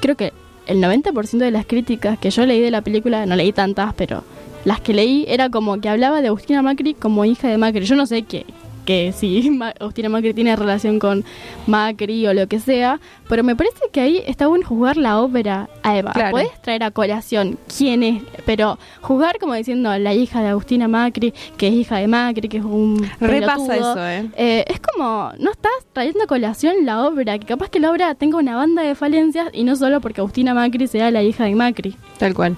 [0.00, 0.32] creo que
[0.66, 4.22] el 90% de las críticas que yo leí de la película, no leí tantas, pero
[4.64, 7.84] las que leí era como que hablaba de Agustina Macri como hija de Macri.
[7.84, 8.46] Yo no sé qué
[8.84, 11.24] que si Agustina Macri tiene relación con
[11.66, 15.68] Macri o lo que sea, pero me parece que ahí está bueno jugar la ópera
[15.82, 16.12] a Eva.
[16.12, 16.32] Claro.
[16.32, 21.32] Puedes traer a colación quién es, pero jugar como diciendo la hija de Agustina Macri,
[21.56, 23.92] que es hija de Macri, que es un Repasa pelotudo.
[23.92, 24.30] eso, ¿eh?
[24.36, 28.14] Eh, es como, no estás trayendo a colación la obra, que capaz que la obra
[28.14, 31.54] tenga una banda de falencias y no solo porque Agustina Macri sea la hija de
[31.54, 31.96] Macri.
[32.18, 32.56] Tal cual.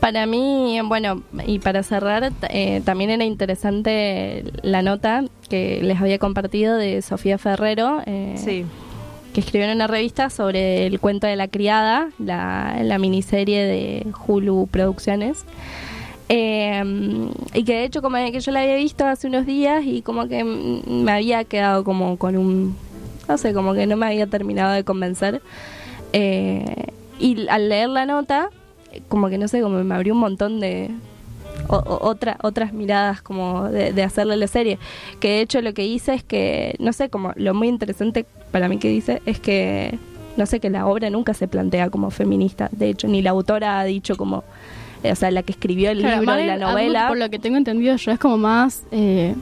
[0.00, 6.18] Para mí, bueno, y para cerrar, eh, también era interesante la nota que les había
[6.18, 8.64] compartido de Sofía Ferrero, eh, Sí.
[9.32, 14.06] que escribió en una revista sobre el cuento de la criada, la, la miniserie de
[14.26, 15.44] Hulu Producciones.
[16.28, 16.82] Eh,
[17.52, 20.26] y que de hecho como que yo la había visto hace unos días y como
[20.26, 22.74] que me había quedado como con un
[23.28, 25.42] no sé como que no me había terminado de convencer
[26.14, 26.64] Eh,
[27.18, 28.48] y al leer la nota
[29.08, 30.90] como que no sé como me abrió un montón de
[31.68, 34.78] o- o- otra, otras miradas como de, de hacerle la serie
[35.20, 38.68] que de hecho lo que hice es que no sé como lo muy interesante para
[38.68, 39.98] mí que dice es que
[40.36, 43.80] no sé que la obra nunca se plantea como feminista de hecho ni la autora
[43.80, 44.44] ha dicho como
[45.02, 47.30] eh, o sea la que escribió el Claro, libro y Margaret la novela por lo
[47.30, 49.34] que tengo entendido yo, es como más eh,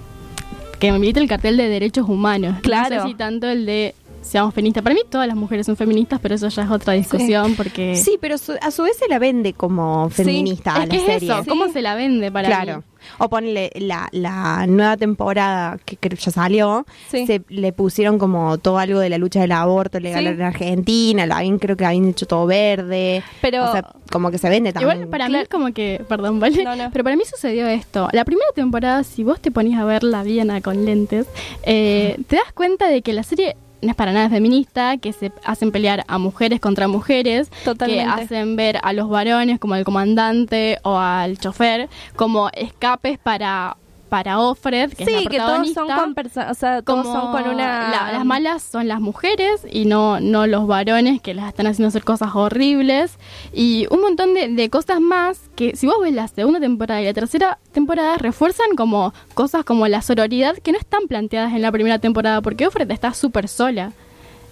[0.79, 2.57] que me milita el cartel de derechos humanos.
[2.61, 2.97] Claro.
[2.97, 4.83] No sé si tanto el de seamos feministas.
[4.83, 7.97] Para mí todas las mujeres son feministas, pero eso ya es otra discusión porque...
[7.97, 11.03] Sí, pero su- a su vez se la vende como feminista a es la es
[11.03, 11.33] serie.
[11.33, 12.79] eso, ¿cómo se la vende para claro.
[12.79, 12.83] mí?
[13.19, 17.27] O ponle la, la nueva temporada que, que ya salió, Sí.
[17.27, 20.29] se le pusieron como todo algo de la lucha del aborto legal Sí.
[20.31, 23.25] en Argentina, la creo que habían hecho todo verde.
[23.41, 24.99] Pero- o sea, como que se vende también.
[24.99, 26.63] Igual para mí es como que, perdón, ¿vale?
[26.63, 26.91] No, no.
[26.93, 28.09] Pero para mí sucedió esto.
[28.13, 31.27] La primera temporada, si vos te ponías a verla bien a- con lentes,
[31.65, 35.33] eh, te das cuenta de que la serie no es para nada feminista, que se
[35.45, 38.05] hacen pelear a mujeres contra mujeres, Totalmente.
[38.05, 43.77] que hacen ver a los varones como al comandante o al chofer como escapes para
[44.13, 46.15] para Offred, que es Sí, que todos son con
[46.51, 50.21] o sea, todos como son con una la- las malas son las mujeres y no,
[50.21, 53.17] no los varones que las están haciendo hacer cosas horribles
[53.55, 57.07] y un montón de, de cosas más que si vos ves la segunda temporada y
[57.07, 61.73] la tercera temporada refuerzan como cosas como la sororidad que no están planteadas en la
[61.73, 63.93] primera temporada porque Offred está súper sola.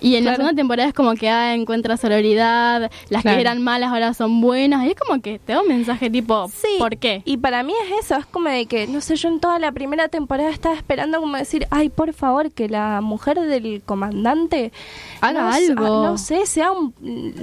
[0.01, 0.45] Y en la Claro.
[0.45, 3.37] segunda temporada es como que ah, encuentra sororidad, las Claro.
[3.37, 6.49] que eran malas ahora son buenas, y es como que te da un mensaje tipo,
[6.49, 7.23] Sí, ¿por qué?
[7.25, 9.73] Y para mí es eso, es como de que, no sé, yo en toda la
[9.73, 14.73] primera temporada estaba esperando como decir, ay, por favor, que la mujer del comandante
[15.21, 16.03] Haga no, algo.
[16.03, 16.95] No sé, sea un,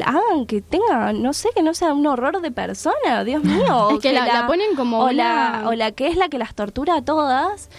[0.04, 3.90] hagan que tenga, no sé, que no sea un horror de persona, Dios mío.
[3.92, 6.38] Es que la- la ponen como o la, una- o la que es la que
[6.40, 7.70] las tortura a todas.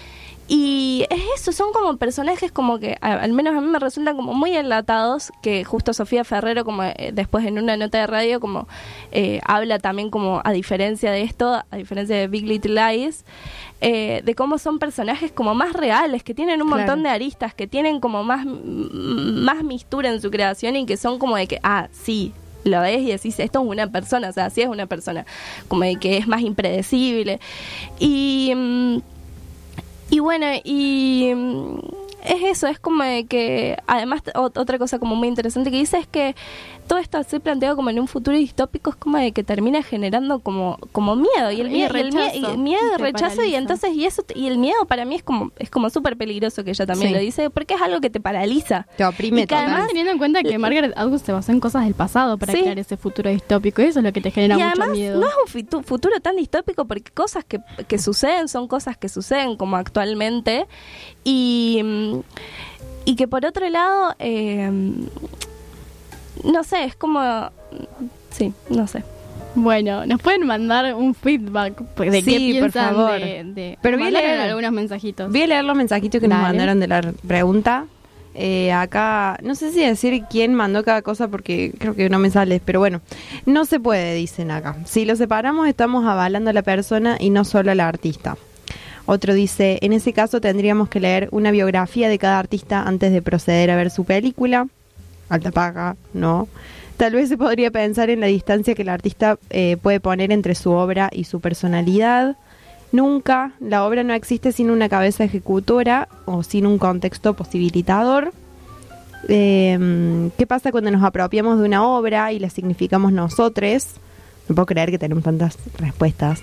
[0.51, 4.17] Y es eso, son como personajes como que, a- al menos a mí me resultan
[4.17, 8.41] como muy enlatados, que justo Sofía Ferrero, como eh, después en una nota de radio,
[8.41, 8.67] como
[9.13, 13.27] eh, habla también como, a diferencia de esto, a diferencia de Big Little Lies,
[13.83, 16.83] eh, de cómo son personajes como más reales, que tienen un Claro.
[16.83, 21.19] montón de aristas, que tienen como más, más mistura en su creación y que son
[21.19, 22.33] como de que, ah, sí,
[22.65, 25.27] lo ves y decís, esto es una persona, o sea, sí es una persona,
[25.69, 27.39] como de que es más impredecible.
[27.99, 28.53] Y...
[28.57, 28.99] mm,
[30.11, 31.79] y bueno, y mm,
[32.25, 36.35] es eso, es como que, además, otra cosa como muy interesante que dice es que
[36.89, 40.41] todo esto así planteado como en un futuro distópico es como de que termina generando
[40.41, 42.37] como, como miedo, y el miedo, y el mie- rechazo.
[42.37, 45.23] y el miedo, Te rechazo, y entonces, y eso, y el miedo para mí es
[45.23, 47.15] como, es como súper peligroso que ella también Sí.
[47.15, 48.87] lo dice, porque es algo que te paraliza.
[48.97, 51.85] Te oprime Y que además- teniendo en cuenta que Margaret Atwood se basó en cosas
[51.85, 52.61] del pasado para Sí.
[52.63, 55.21] crear ese futuro distópico, y eso es lo que te genera y mucho además miedo.
[55.21, 59.09] no es un fitu- futuro tan distópico porque cosas que, que suceden son cosas que
[59.09, 60.67] suceden como actualmente
[61.25, 61.83] y,
[63.05, 64.71] y que por otro lado eh,
[66.45, 67.51] no sé es como
[68.31, 69.03] sí no sé
[69.55, 73.19] Bueno, nos pueden mandar un feedback de Sí, qué por favor.
[73.19, 75.31] de, de- Pero voy a leer- algunos mensajitos.
[75.33, 77.87] Voy a leer los mensajitos que nos mandaron de la pregunta.
[78.35, 82.31] Eh, acá, no sé si decir quién mandó cada cosa porque creo que no me
[82.31, 83.01] sale, pero bueno,
[83.47, 84.77] no se puede, dicen acá.
[84.85, 88.37] Si lo separamos, estamos avalando a la persona y no solo al artista.
[89.07, 93.23] Otro dice, en ese caso tendríamos que leer una biografía de cada artista antes de
[93.23, 94.69] proceder a ver su película.
[95.29, 96.49] Alta paga, no.
[96.97, 100.55] Tal vez se podría pensar en la distancia que el artista eh, puede poner entre
[100.55, 102.37] su obra y su personalidad.
[102.91, 108.33] Nunca, la obra no existe sin una cabeza ejecutora o sin un contexto posibilitador.
[109.29, 113.87] Eh, ¿Qué pasa cuando nos apropiamos de una obra y la significamos nosotros?
[114.49, 116.41] No puedo creer que tenemos tantas respuestas.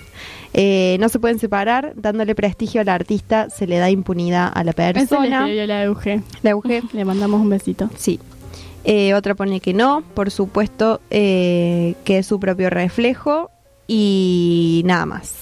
[0.54, 4.70] Eh, no se pueden separar, dándole prestigio al artista se le da impunidad a la
[4.70, 5.46] Eso le persona.
[5.48, 6.22] la Euge.
[6.42, 6.82] La Euge.
[6.92, 7.90] Le mandamos un besito.
[7.96, 8.20] Sí.
[8.88, 13.50] Eh, otra pone que no, por supuesto eh, que es su propio reflejo
[13.88, 15.34] y nada más.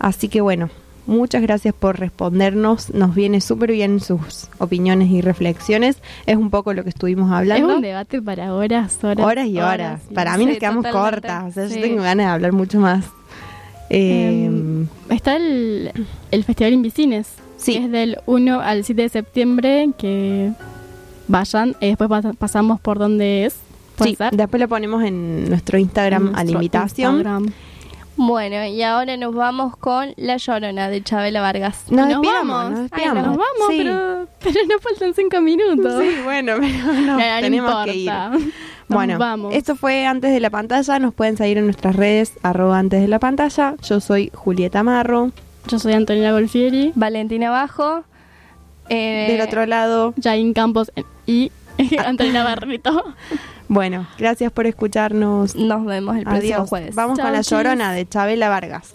[0.00, 0.68] Así que bueno,
[1.06, 2.90] muchas gracias por respondernos.
[2.92, 5.98] Nos viene súper bien sus opiniones y reflexiones.
[6.26, 7.70] Es un poco lo que estuvimos hablando.
[7.70, 9.24] Es un debate para horas, horas.
[9.24, 10.00] horas y horas.
[10.12, 11.44] Para mí nos quedamos cortas.
[11.44, 11.76] O sea, Sí.
[11.76, 13.04] yo tengo ganas de hablar mucho más.
[13.90, 15.92] Eh, Em, Está el,
[16.32, 17.28] el Festival Invicines.
[17.56, 17.72] Sí.
[17.74, 19.88] que es del 1 al 7 de septiembre.
[19.98, 20.50] Que
[21.28, 21.76] vayan.
[21.80, 23.56] y después pas- pasamos por donde es.
[23.96, 24.32] ¿Puede sí, ser?
[24.36, 27.14] después lo ponemos en nuestro Instagram En a la nuestro invitación.
[27.16, 27.46] Instagram.
[28.16, 32.70] bueno y ahora nos vamos con La Llorona de Chabela Vargas Nos Nos vamos.
[32.70, 33.38] nos Ay, nos vamos,
[33.70, 33.78] Sí.
[33.78, 36.00] pero, pero nos faltan cinco minutos.
[36.02, 38.12] Sí, bueno, pero no, No, no tenemos que ir.
[38.88, 39.54] Bueno, vamos.
[39.54, 40.98] esto fue antes de la pantalla.
[40.98, 43.74] Nos pueden seguir en nuestras redes, arroba antes de la pantalla.
[43.82, 45.30] Yo soy Julieta Marro.
[45.66, 48.04] Yo soy Antonina Golfieri, Valentina Bajo
[48.88, 50.90] eh, Del otro lado, Jain Campos
[51.26, 51.50] y
[52.04, 53.04] Antonina Barreto.
[53.68, 55.54] bueno, gracias por escucharnos.
[55.56, 56.68] nos vemos el próximo Adiós.
[56.68, 58.94] jueves Vamos Chau, con la llorona de Chabela Vargas.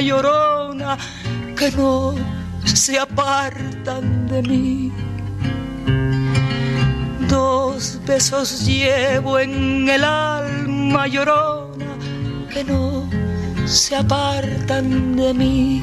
[0.00, 0.96] llorona
[1.56, 2.14] que no
[2.64, 4.92] se apartan de mí.
[7.28, 11.90] Dos besos llevo en el alma llorona
[12.52, 13.08] que no
[13.66, 15.82] se apartan de mí.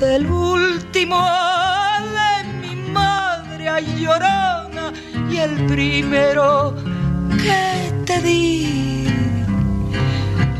[0.00, 1.20] El último
[2.16, 3.66] de mi madre
[3.98, 4.92] llorona
[5.30, 6.74] y el primero
[7.42, 9.06] que te di.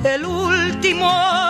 [0.05, 1.50] El último